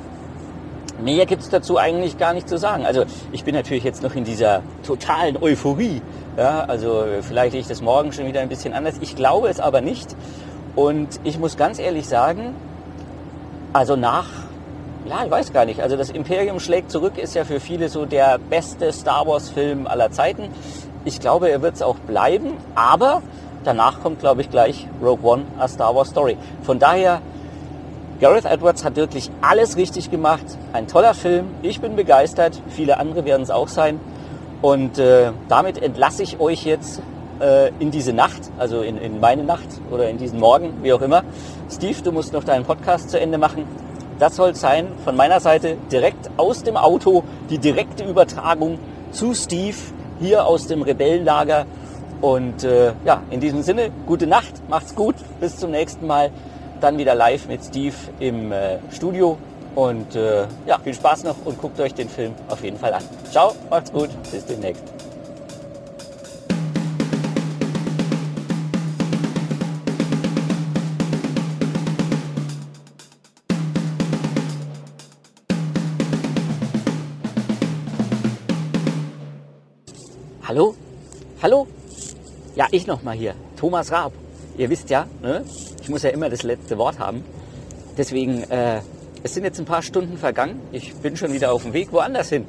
[1.02, 2.86] mehr gibt es dazu eigentlich gar nicht zu sagen.
[2.86, 6.02] Also ich bin natürlich jetzt noch in dieser totalen Euphorie.
[6.36, 8.96] Ja, also vielleicht liegt es morgen schon wieder ein bisschen anders.
[9.00, 10.14] Ich glaube es aber nicht.
[10.74, 12.54] Und ich muss ganz ehrlich sagen,
[13.72, 14.28] also nach,
[15.08, 18.04] ja, ich weiß gar nicht, also das Imperium schlägt zurück ist ja für viele so
[18.04, 20.50] der beste Star Wars-Film aller Zeiten.
[21.06, 23.22] Ich glaube, er wird es auch bleiben, aber
[23.62, 26.36] danach kommt, glaube ich, gleich Rogue One, a Star Wars Story.
[26.62, 27.20] Von daher
[28.20, 30.44] Gareth Edwards hat wirklich alles richtig gemacht.
[30.72, 31.46] Ein toller Film.
[31.62, 32.60] Ich bin begeistert.
[32.66, 34.00] Viele andere werden es auch sein.
[34.62, 37.00] Und äh, damit entlasse ich euch jetzt
[37.38, 41.02] äh, in diese Nacht, also in, in meine Nacht oder in diesen Morgen, wie auch
[41.02, 41.22] immer.
[41.70, 43.62] Steve, du musst noch deinen Podcast zu Ende machen.
[44.18, 48.80] Das soll sein von meiner Seite direkt aus dem Auto die direkte Übertragung
[49.12, 49.76] zu Steve
[50.20, 51.66] hier aus dem Rebellenlager.
[52.20, 56.30] Und äh, ja, in diesem Sinne, gute Nacht, macht's gut, bis zum nächsten Mal.
[56.80, 59.38] Dann wieder live mit Steve im äh, Studio.
[59.74, 63.02] Und äh, ja, viel Spaß noch und guckt euch den Film auf jeden Fall an.
[63.30, 64.84] Ciao, macht's gut, bis demnächst.
[81.46, 81.68] Hallo?
[82.56, 83.36] Ja, ich nochmal hier.
[83.56, 84.12] Thomas Raab.
[84.58, 85.44] Ihr wisst ja, ne?
[85.80, 87.22] ich muss ja immer das letzte Wort haben.
[87.96, 88.80] Deswegen, äh,
[89.22, 90.60] es sind jetzt ein paar Stunden vergangen.
[90.72, 92.48] Ich bin schon wieder auf dem Weg woanders hin.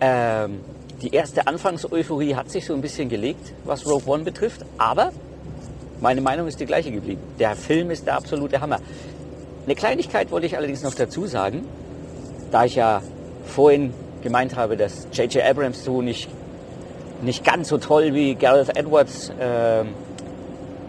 [0.00, 0.60] Ähm,
[1.02, 4.64] die erste Anfangseuphorie hat sich so ein bisschen gelegt, was Rogue One betrifft.
[4.78, 5.10] Aber
[6.00, 7.20] meine Meinung ist die gleiche geblieben.
[7.40, 8.78] Der Film ist der absolute Hammer.
[9.64, 11.66] Eine Kleinigkeit wollte ich allerdings noch dazu sagen.
[12.52, 13.02] Da ich ja
[13.44, 15.42] vorhin gemeint habe, dass J.J.
[15.42, 16.28] Abrams so nicht
[17.22, 19.82] nicht ganz so toll wie Gareth Edwards, äh,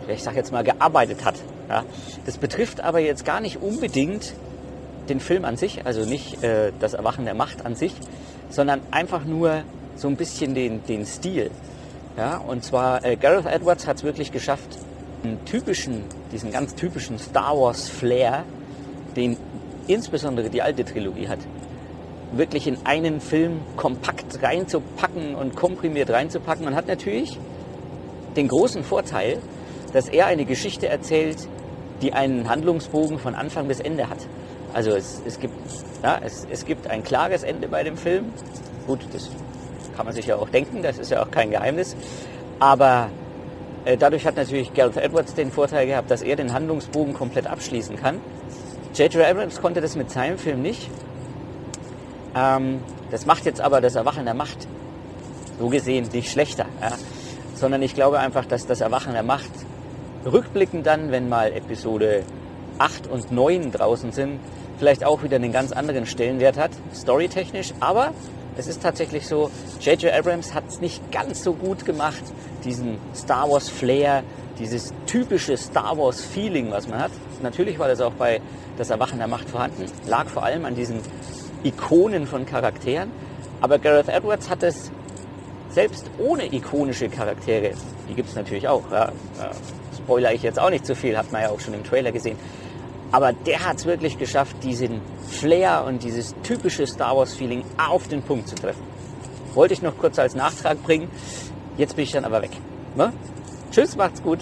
[0.07, 1.36] ich sag jetzt mal, gearbeitet hat.
[1.69, 1.84] Ja.
[2.25, 4.34] Das betrifft aber jetzt gar nicht unbedingt
[5.09, 7.93] den Film an sich, also nicht äh, das Erwachen der Macht an sich,
[8.49, 9.63] sondern einfach nur
[9.95, 11.51] so ein bisschen den, den Stil.
[12.17, 14.77] Ja, und zwar äh, Gareth Edwards hat es wirklich geschafft,
[15.23, 18.43] einen typischen, diesen ganz typischen Star Wars Flair,
[19.15, 19.38] den
[19.88, 21.39] insbesondere die alte Trilogie hat,
[22.32, 27.38] wirklich in einen Film kompakt reinzupacken und komprimiert reinzupacken und hat natürlich
[28.36, 29.39] den großen Vorteil,
[29.93, 31.38] dass er eine Geschichte erzählt,
[32.01, 34.19] die einen Handlungsbogen von Anfang bis Ende hat.
[34.73, 35.53] Also es, es, gibt,
[36.01, 38.32] ja, es, es gibt ein klares Ende bei dem Film.
[38.88, 39.29] Gut, das
[39.95, 41.95] kann man sich ja auch denken, das ist ja auch kein Geheimnis.
[42.59, 43.09] Aber
[43.84, 47.97] äh, dadurch hat natürlich Gareth Edwards den Vorteil gehabt, dass er den Handlungsbogen komplett abschließen
[47.97, 48.21] kann.
[48.95, 49.23] J.J.
[49.25, 50.89] Abrams konnte das mit seinem Film nicht.
[52.36, 54.67] Ähm, das macht jetzt aber das Erwachen der Macht
[55.59, 56.91] so gesehen nicht schlechter, ja?
[57.55, 59.51] sondern ich glaube einfach, dass das Erwachen der Macht
[60.25, 62.23] rückblickend dann, wenn mal Episode
[62.79, 64.39] 8 und 9 draußen sind,
[64.79, 68.13] vielleicht auch wieder einen ganz anderen Stellenwert hat, storytechnisch, aber
[68.57, 70.11] es ist tatsächlich so, J.J.
[70.11, 72.23] Abrams hat es nicht ganz so gut gemacht,
[72.63, 74.23] diesen Star Wars Flair,
[74.59, 77.11] dieses typische Star Wars Feeling, was man hat.
[77.41, 78.41] Natürlich war das auch bei
[78.77, 80.99] Das Erwachen der Macht vorhanden, lag vor allem an diesen
[81.64, 83.12] Ikonen von Charakteren.
[83.62, 84.91] Aber Gareth Edwards hat es
[85.70, 87.72] selbst ohne ikonische Charaktere,
[88.09, 89.12] die gibt es natürlich auch, ja,
[89.95, 92.38] spoiler ich jetzt auch nicht zu viel, hat man ja auch schon im Trailer gesehen.
[93.12, 98.22] Aber der hat es wirklich geschafft, diesen Flair und dieses typische Star Wars-Feeling auf den
[98.22, 98.84] Punkt zu treffen.
[99.53, 101.09] Wollte ich noch kurz als Nachtrag bringen.
[101.78, 102.51] Jetzt bin ich dann aber weg.
[102.95, 103.12] Ne?
[103.72, 104.39] Tschüss, macht's gut.